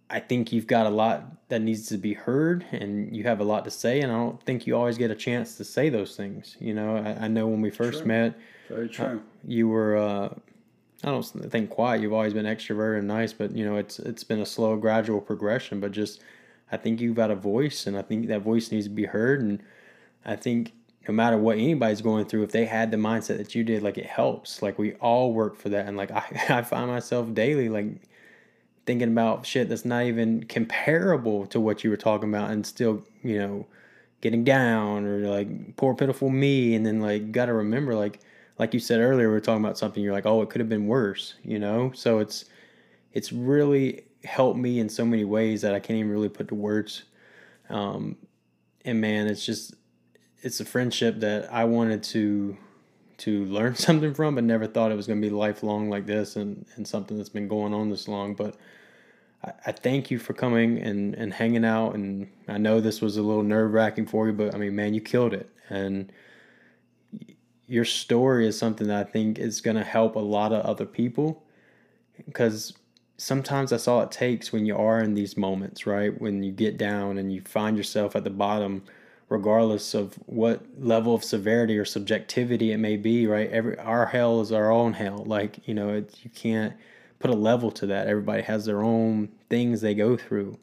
I 0.10 0.20
think 0.20 0.52
you've 0.52 0.68
got 0.68 0.86
a 0.86 0.92
lot 0.92 1.50
that 1.50 1.62
needs 1.62 1.88
to 1.88 1.98
be 1.98 2.14
heard 2.14 2.64
and 2.72 3.16
you 3.16 3.24
have 3.24 3.40
a 3.40 3.44
lot 3.44 3.66
to 3.66 3.72
say. 3.72 4.02
And 4.02 4.12
I 4.12 4.16
don't 4.16 4.42
think 4.44 4.68
you 4.68 4.76
always 4.76 4.96
get 4.96 5.10
a 5.10 5.16
chance 5.16 5.56
to 5.58 5.64
say 5.64 5.90
those 5.90 6.16
things. 6.16 6.56
You 6.60 6.76
know, 6.76 6.98
I, 6.98 7.26
I 7.26 7.28
know 7.28 7.48
when 7.48 7.62
we 7.62 7.72
first 7.72 8.00
True. 8.00 8.08
met, 8.08 8.36
Very 8.70 8.90
true. 8.90 9.06
uh, 9.06 9.20
you 9.48 9.68
were, 9.68 9.98
uh, 9.98 10.30
I 11.04 11.12
don't 11.12 11.24
think 11.24 11.70
quiet. 11.70 12.02
You've 12.02 12.14
always 12.14 12.34
been 12.34 12.46
extroverted 12.46 13.00
and 13.00 13.08
nice, 13.08 13.34
but 13.34 13.56
you 13.56 13.66
know, 13.66 13.76
it's, 13.78 14.00
it's 14.00 14.24
been 14.24 14.40
a 14.40 14.46
slow, 14.46 14.78
gradual 14.78 15.20
progression, 15.20 15.80
but 15.80 15.92
just, 15.92 16.22
I 16.72 16.78
think 16.78 17.02
you've 17.02 17.16
got 17.16 17.32
a 17.32 17.36
voice 17.36 17.88
and 17.88 17.98
I 17.98 18.02
think 18.02 18.28
that 18.28 18.42
voice 18.42 18.72
needs 18.72 18.86
to 18.86 18.92
be 18.92 19.06
heard. 19.06 19.42
And 19.42 19.62
I 20.24 20.36
think 20.36 20.72
no 21.08 21.14
matter 21.14 21.38
what 21.38 21.58
anybody's 21.58 22.02
going 22.02 22.26
through, 22.26 22.44
if 22.44 22.52
they 22.52 22.66
had 22.66 22.90
the 22.92 22.98
mindset 22.98 23.38
that 23.38 23.54
you 23.54 23.64
did, 23.64 23.84
like 23.84 23.98
it 23.98 24.06
helps. 24.06 24.62
Like 24.62 24.80
we 24.80 24.94
all 24.96 25.34
work 25.34 25.58
for 25.58 25.70
that. 25.70 25.88
And 25.88 25.98
like 25.98 26.12
I, 26.12 26.24
I 26.50 26.62
find 26.62 26.90
myself 26.90 27.34
daily, 27.34 27.70
like, 27.70 27.88
thinking 28.86 29.10
about 29.10 29.46
shit 29.46 29.70
that's 29.70 29.86
not 29.86 30.04
even 30.04 30.44
comparable 30.44 31.46
to 31.48 31.60
what 31.60 31.84
you 31.84 31.90
were 31.90 31.98
talking 31.98 32.30
about 32.30 32.52
and 32.52 32.66
still, 32.66 33.04
you 33.24 33.40
know, 33.40 33.66
getting 34.22 34.44
down 34.44 35.06
or 35.06 35.20
like 35.28 35.76
poor 35.76 35.94
pitiful 35.94 36.30
me 36.30 36.76
and 36.76 36.86
then 36.86 37.02
like 37.02 37.32
got 37.32 37.48
to 37.48 37.54
remember 37.54 37.94
like 37.94 38.20
like 38.60 38.74
you 38.74 38.80
said 38.80 39.00
earlier 39.00 39.30
we 39.30 39.36
are 39.36 39.42
talking 39.42 39.64
about 39.64 39.78
something 39.78 40.04
you're 40.04 40.14
like, 40.14 40.26
"Oh, 40.26 40.42
it 40.42 40.50
could 40.50 40.62
have 40.62 40.70
been 40.70 40.88
worse," 40.88 41.36
you 41.44 41.60
know? 41.60 41.92
So 41.94 42.20
it's 42.20 42.46
it's 43.14 43.32
really 43.32 44.06
helped 44.24 44.58
me 44.60 44.80
in 44.80 44.90
so 44.90 45.06
many 45.06 45.24
ways 45.26 45.62
that 45.62 45.74
I 45.76 45.80
can't 45.80 46.00
even 46.00 46.12
really 46.12 46.30
put 46.30 46.48
to 46.50 46.56
words. 46.56 47.04
Um 47.70 48.18
and 48.86 49.00
man, 49.02 49.28
it's 49.28 49.46
just 49.46 49.76
it's 50.42 50.60
a 50.60 50.66
friendship 50.66 51.20
that 51.22 51.52
I 51.52 51.64
wanted 51.66 52.04
to 52.04 52.58
to 53.20 53.46
learn 53.46 53.76
something 53.88 54.14
from, 54.14 54.36
but 54.36 54.44
never 54.44 54.68
thought 54.68 54.92
it 54.92 54.96
was 54.96 55.08
going 55.08 55.22
to 55.22 55.28
be 55.28 55.34
lifelong 55.34 55.90
like 55.90 56.06
this 56.06 56.36
and, 56.36 56.66
and 56.76 56.88
something 56.88 57.18
that's 57.18 57.30
been 57.30 57.48
going 57.48 57.74
on 57.74 57.90
this 57.90 58.08
long. 58.08 58.34
But 58.34 58.56
I, 59.44 59.54
I 59.68 59.72
thank 59.72 60.12
you 60.12 60.20
for 60.20 60.34
coming 60.34 60.80
and, 60.80 61.16
and 61.16 61.34
hanging 61.34 61.66
out. 61.66 61.96
And 61.96 62.30
I 62.48 62.58
know 62.58 62.80
this 62.82 63.02
was 63.02 63.18
a 63.18 63.22
little 63.22 63.44
nerve 63.44 63.74
wracking 63.74 64.06
for 64.06 64.28
you, 64.28 64.34
but 64.34 64.54
I 64.54 64.58
mean, 64.58 64.76
man, 64.76 64.94
you 64.94 65.02
killed 65.02 65.34
it. 65.34 65.50
And 65.70 66.12
your 67.68 67.86
story 67.86 68.48
is 68.48 68.58
something 68.58 68.88
that 68.88 69.08
I 69.08 69.10
think 69.10 69.40
is 69.40 69.62
going 69.62 69.78
to 69.78 69.84
help 69.84 70.16
a 70.16 70.20
lot 70.20 70.52
of 70.52 70.66
other 70.66 70.86
people 70.86 71.44
because 72.26 72.74
sometimes 73.18 73.70
that's 73.70 73.88
all 73.88 74.02
it 74.02 74.12
takes 74.12 74.52
when 74.52 74.66
you 74.66 74.78
are 74.78 75.00
in 75.00 75.14
these 75.14 75.38
moments, 75.38 75.86
right? 75.88 76.20
When 76.20 76.44
you 76.44 76.52
get 76.52 76.78
down 76.78 77.18
and 77.18 77.32
you 77.32 77.42
find 77.42 77.78
yourself 77.78 78.16
at 78.16 78.24
the 78.24 78.30
bottom 78.30 78.84
regardless 79.30 79.96
of 79.96 80.14
what 80.26 80.64
level 80.78 81.16
of 81.16 81.24
severity 81.24 81.78
or 81.78 81.86
subjectivity 81.86 82.72
it 82.72 82.78
may 82.78 82.98
be 82.98 83.26
right? 83.26 83.50
Every 83.50 83.78
our 83.80 84.06
hell 84.06 84.42
is 84.42 84.52
our 84.52 84.70
own 84.70 84.94
hell. 84.94 85.24
Like 85.26 85.68
you 85.68 85.74
know 85.74 85.90
it, 85.90 86.20
you 86.24 86.30
can't 86.30 86.74
put 87.20 87.32
a 87.32 87.36
level 87.36 87.72
to 87.72 87.88
that. 87.88 88.08
Everybody 88.08 88.44
has 88.44 88.66
their 88.66 88.84
own 88.84 89.30
things 89.50 89.82
they 89.82 89.96
go 89.96 90.18
through. 90.18 90.60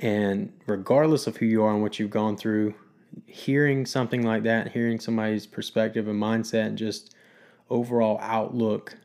And 0.00 0.52
regardless 0.66 1.26
of 1.26 1.38
who 1.38 1.46
you 1.46 1.62
are 1.62 1.72
and 1.72 1.82
what 1.82 1.98
you've 1.98 2.10
gone 2.10 2.36
through 2.36 2.74
hearing 3.26 3.86
something 3.86 4.22
like 4.22 4.42
that 4.42 4.72
hearing 4.72 5.00
somebody's 5.00 5.46
perspective 5.46 6.08
and 6.08 6.20
mindset 6.20 6.66
and 6.66 6.78
just 6.78 7.14
overall 7.70 8.18
outlook 8.20 8.96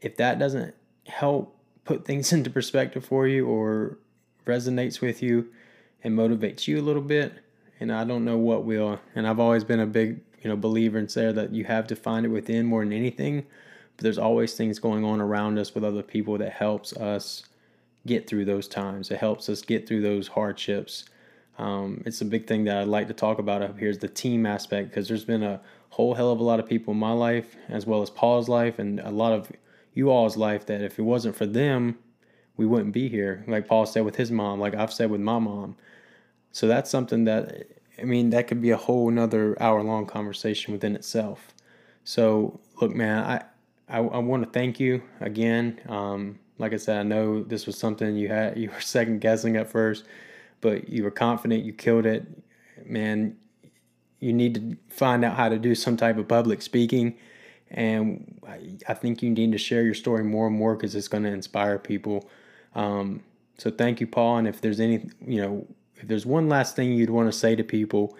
if 0.00 0.16
that 0.16 0.38
doesn't 0.38 0.74
help 1.06 1.56
put 1.84 2.04
things 2.06 2.32
into 2.32 2.50
perspective 2.50 3.04
for 3.04 3.26
you 3.26 3.46
or 3.46 3.98
resonates 4.46 5.00
with 5.00 5.22
you 5.22 5.48
and 6.02 6.18
motivates 6.18 6.66
you 6.66 6.80
a 6.80 6.82
little 6.82 7.02
bit 7.02 7.34
and 7.80 7.92
i 7.92 8.04
don't 8.04 8.24
know 8.24 8.36
what 8.36 8.64
will. 8.64 9.00
And 9.14 9.26
i've 9.26 9.40
always 9.40 9.64
been 9.64 9.80
a 9.80 9.86
big 9.86 10.20
you 10.42 10.50
know 10.50 10.56
believer 10.56 10.98
in 10.98 11.08
saying 11.08 11.36
that 11.36 11.52
you 11.52 11.64
have 11.64 11.86
to 11.88 11.96
find 11.96 12.26
it 12.26 12.30
within 12.30 12.66
more 12.66 12.82
than 12.82 12.92
anything 12.92 13.46
but 13.96 14.02
there's 14.02 14.18
always 14.18 14.54
things 14.54 14.78
going 14.78 15.04
on 15.04 15.20
around 15.20 15.58
us 15.58 15.74
with 15.74 15.84
other 15.84 16.02
people 16.02 16.38
that 16.38 16.52
helps 16.52 16.92
us 16.94 17.44
get 18.06 18.26
through 18.26 18.44
those 18.44 18.68
times. 18.68 19.10
It 19.10 19.18
helps 19.18 19.48
us 19.48 19.62
get 19.62 19.86
through 19.86 20.02
those 20.02 20.28
hardships 20.28 21.04
um, 21.58 22.02
it's 22.06 22.20
a 22.20 22.24
big 22.24 22.46
thing 22.46 22.64
that 22.64 22.78
i'd 22.78 22.88
like 22.88 23.08
to 23.08 23.14
talk 23.14 23.38
about 23.38 23.62
up 23.62 23.78
here 23.78 23.90
is 23.90 23.98
the 23.98 24.08
team 24.08 24.46
aspect 24.46 24.88
because 24.90 25.08
there's 25.08 25.24
been 25.24 25.42
a 25.42 25.60
whole 25.90 26.14
hell 26.14 26.30
of 26.30 26.40
a 26.40 26.44
lot 26.44 26.58
of 26.58 26.66
people 26.66 26.92
in 26.92 26.98
my 26.98 27.12
life 27.12 27.56
as 27.68 27.86
well 27.86 28.02
as 28.02 28.10
paul's 28.10 28.48
life 28.48 28.78
and 28.78 29.00
a 29.00 29.10
lot 29.10 29.32
of 29.32 29.50
you 29.94 30.10
all's 30.10 30.36
life 30.36 30.66
that 30.66 30.80
if 30.80 30.98
it 30.98 31.02
wasn't 31.02 31.36
for 31.36 31.46
them 31.46 31.98
we 32.56 32.66
wouldn't 32.66 32.92
be 32.92 33.08
here 33.08 33.44
like 33.46 33.68
paul 33.68 33.84
said 33.84 34.04
with 34.04 34.16
his 34.16 34.30
mom 34.30 34.58
like 34.58 34.74
i've 34.74 34.92
said 34.92 35.10
with 35.10 35.20
my 35.20 35.38
mom 35.38 35.76
so 36.52 36.68
that's 36.68 36.90
something 36.90 37.24
that 37.24 37.66
I 37.98 38.04
mean 38.04 38.30
that 38.30 38.46
could 38.46 38.60
be 38.60 38.70
a 38.70 38.76
whole 38.76 39.08
another 39.08 39.60
hour 39.60 39.82
long 39.82 40.06
conversation 40.06 40.72
within 40.72 40.94
itself. 40.94 41.54
So 42.04 42.60
look, 42.80 42.94
man, 42.94 43.24
I 43.24 43.42
I, 43.88 43.98
I 43.98 44.18
want 44.18 44.44
to 44.44 44.50
thank 44.50 44.78
you 44.78 45.02
again. 45.20 45.80
Um, 45.88 46.38
like 46.58 46.72
I 46.72 46.76
said, 46.76 46.98
I 46.98 47.02
know 47.02 47.42
this 47.42 47.66
was 47.66 47.76
something 47.76 48.16
you 48.16 48.28
had 48.28 48.56
you 48.56 48.70
were 48.70 48.80
second 48.80 49.20
guessing 49.20 49.56
at 49.56 49.70
first, 49.70 50.04
but 50.62 50.88
you 50.88 51.04
were 51.04 51.10
confident. 51.10 51.64
You 51.64 51.74
killed 51.74 52.06
it, 52.06 52.26
man. 52.86 53.36
You 54.20 54.32
need 54.32 54.54
to 54.54 54.94
find 54.94 55.24
out 55.24 55.36
how 55.36 55.50
to 55.50 55.58
do 55.58 55.74
some 55.74 55.98
type 55.98 56.16
of 56.16 56.26
public 56.28 56.62
speaking, 56.62 57.18
and 57.70 58.40
I, 58.88 58.94
think 58.94 59.22
you 59.22 59.30
need 59.30 59.52
to 59.52 59.58
share 59.58 59.82
your 59.82 59.94
story 59.94 60.24
more 60.24 60.46
and 60.46 60.56
more 60.56 60.74
because 60.74 60.94
it's 60.94 61.08
going 61.08 61.24
to 61.24 61.30
inspire 61.30 61.78
people. 61.78 62.30
Um, 62.74 63.24
so 63.58 63.70
thank 63.70 64.00
you, 64.00 64.06
Paul. 64.06 64.38
And 64.38 64.48
if 64.48 64.60
there's 64.60 64.78
any, 64.78 65.08
you 65.26 65.40
know, 65.42 65.66
if 65.96 66.06
there's 66.06 66.24
one 66.24 66.48
last 66.48 66.76
thing 66.76 66.92
you'd 66.92 67.10
want 67.10 67.30
to 67.32 67.36
say 67.36 67.56
to 67.56 67.64
people 67.64 68.16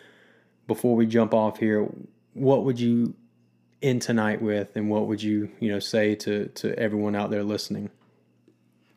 before 0.66 0.96
we 0.96 1.07
jump 1.07 1.33
off 1.33 1.59
here, 1.59 1.88
what 2.35 2.64
would 2.64 2.81
you 2.81 3.14
end 3.81 4.02
tonight 4.02 4.42
with, 4.42 4.74
and 4.76 4.90
what 4.90 5.07
would 5.07 5.22
you 5.22 5.50
you 5.61 5.70
know 5.70 5.78
say 5.78 6.14
to 6.16 6.48
to 6.48 6.76
everyone 6.78 7.14
out 7.14 7.31
there 7.31 7.44
listening? 7.44 7.90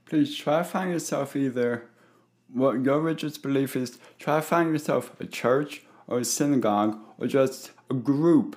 Please 0.05 0.35
try 0.35 0.59
to 0.59 0.63
find 0.63 0.91
yourself 0.91 1.35
either 1.35 1.89
what 2.55 2.83
your 2.83 2.99
religious 2.99 3.37
belief 3.37 3.75
is. 3.75 3.99
Try 4.17 4.37
to 4.37 4.41
find 4.41 4.71
yourself 4.71 5.11
a 5.19 5.25
church 5.25 5.83
or 6.07 6.19
a 6.19 6.25
synagogue 6.25 6.97
or 7.17 7.27
just 7.27 7.71
a 7.89 7.93
group 7.93 8.55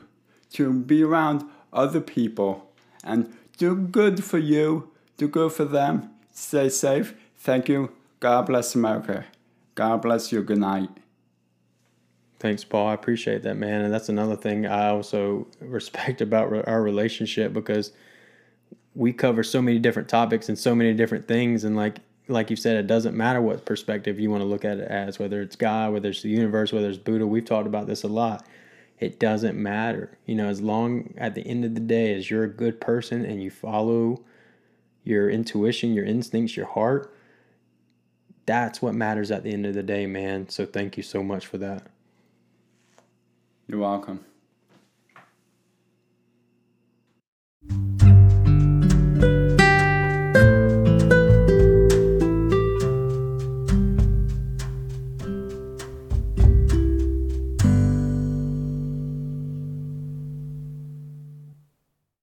to 0.52 0.72
be 0.72 1.02
around 1.02 1.44
other 1.72 2.00
people 2.00 2.72
and 3.04 3.36
do 3.56 3.74
good 3.74 4.24
for 4.24 4.38
you, 4.38 4.90
do 5.16 5.28
good 5.28 5.52
for 5.52 5.64
them. 5.64 6.10
Stay 6.32 6.68
safe. 6.68 7.14
Thank 7.36 7.68
you. 7.68 7.90
God 8.20 8.46
bless 8.46 8.74
America. 8.74 9.26
God 9.74 10.02
bless 10.02 10.32
you. 10.32 10.42
Good 10.42 10.58
night. 10.58 10.90
Thanks, 12.38 12.62
Paul. 12.62 12.88
I 12.88 12.94
appreciate 12.94 13.42
that, 13.42 13.56
man. 13.56 13.82
And 13.82 13.92
that's 13.92 14.08
another 14.08 14.36
thing 14.36 14.64
I 14.66 14.88
also 14.90 15.48
respect 15.60 16.20
about 16.20 16.68
our 16.68 16.82
relationship 16.82 17.52
because 17.52 17.92
we 18.94 19.12
cover 19.12 19.42
so 19.42 19.60
many 19.60 19.78
different 19.78 20.08
topics 20.08 20.48
and 20.48 20.58
so 20.58 20.74
many 20.74 20.94
different 20.94 21.26
things. 21.26 21.64
And 21.64 21.76
like 21.76 21.98
like 22.28 22.50
you 22.50 22.56
said, 22.56 22.76
it 22.76 22.86
doesn't 22.86 23.16
matter 23.16 23.40
what 23.40 23.64
perspective 23.64 24.20
you 24.20 24.30
want 24.30 24.42
to 24.42 24.46
look 24.46 24.64
at 24.64 24.78
it 24.78 24.88
as, 24.88 25.18
whether 25.18 25.40
it's 25.40 25.56
God, 25.56 25.92
whether 25.92 26.10
it's 26.10 26.22
the 26.22 26.28
universe, 26.28 26.72
whether 26.72 26.88
it's 26.88 26.98
Buddha. 26.98 27.26
We've 27.26 27.44
talked 27.44 27.66
about 27.66 27.86
this 27.86 28.02
a 28.02 28.08
lot. 28.08 28.46
It 28.98 29.18
doesn't 29.18 29.56
matter. 29.56 30.18
You 30.26 30.34
know, 30.34 30.48
as 30.48 30.60
long 30.60 31.14
at 31.16 31.34
the 31.34 31.46
end 31.46 31.64
of 31.64 31.74
the 31.74 31.80
day, 31.80 32.14
as 32.14 32.30
you're 32.30 32.44
a 32.44 32.48
good 32.48 32.80
person 32.80 33.24
and 33.24 33.42
you 33.42 33.50
follow 33.50 34.22
your 35.04 35.30
intuition, 35.30 35.94
your 35.94 36.04
instincts, 36.04 36.56
your 36.56 36.66
heart, 36.66 37.14
that's 38.44 38.82
what 38.82 38.94
matters 38.94 39.30
at 39.30 39.42
the 39.42 39.52
end 39.52 39.66
of 39.66 39.74
the 39.74 39.82
day, 39.82 40.06
man. 40.06 40.48
So 40.48 40.66
thank 40.66 40.96
you 40.96 41.02
so 41.02 41.22
much 41.22 41.46
for 41.46 41.58
that. 41.58 41.86
You're 43.66 43.80
welcome. 43.80 44.24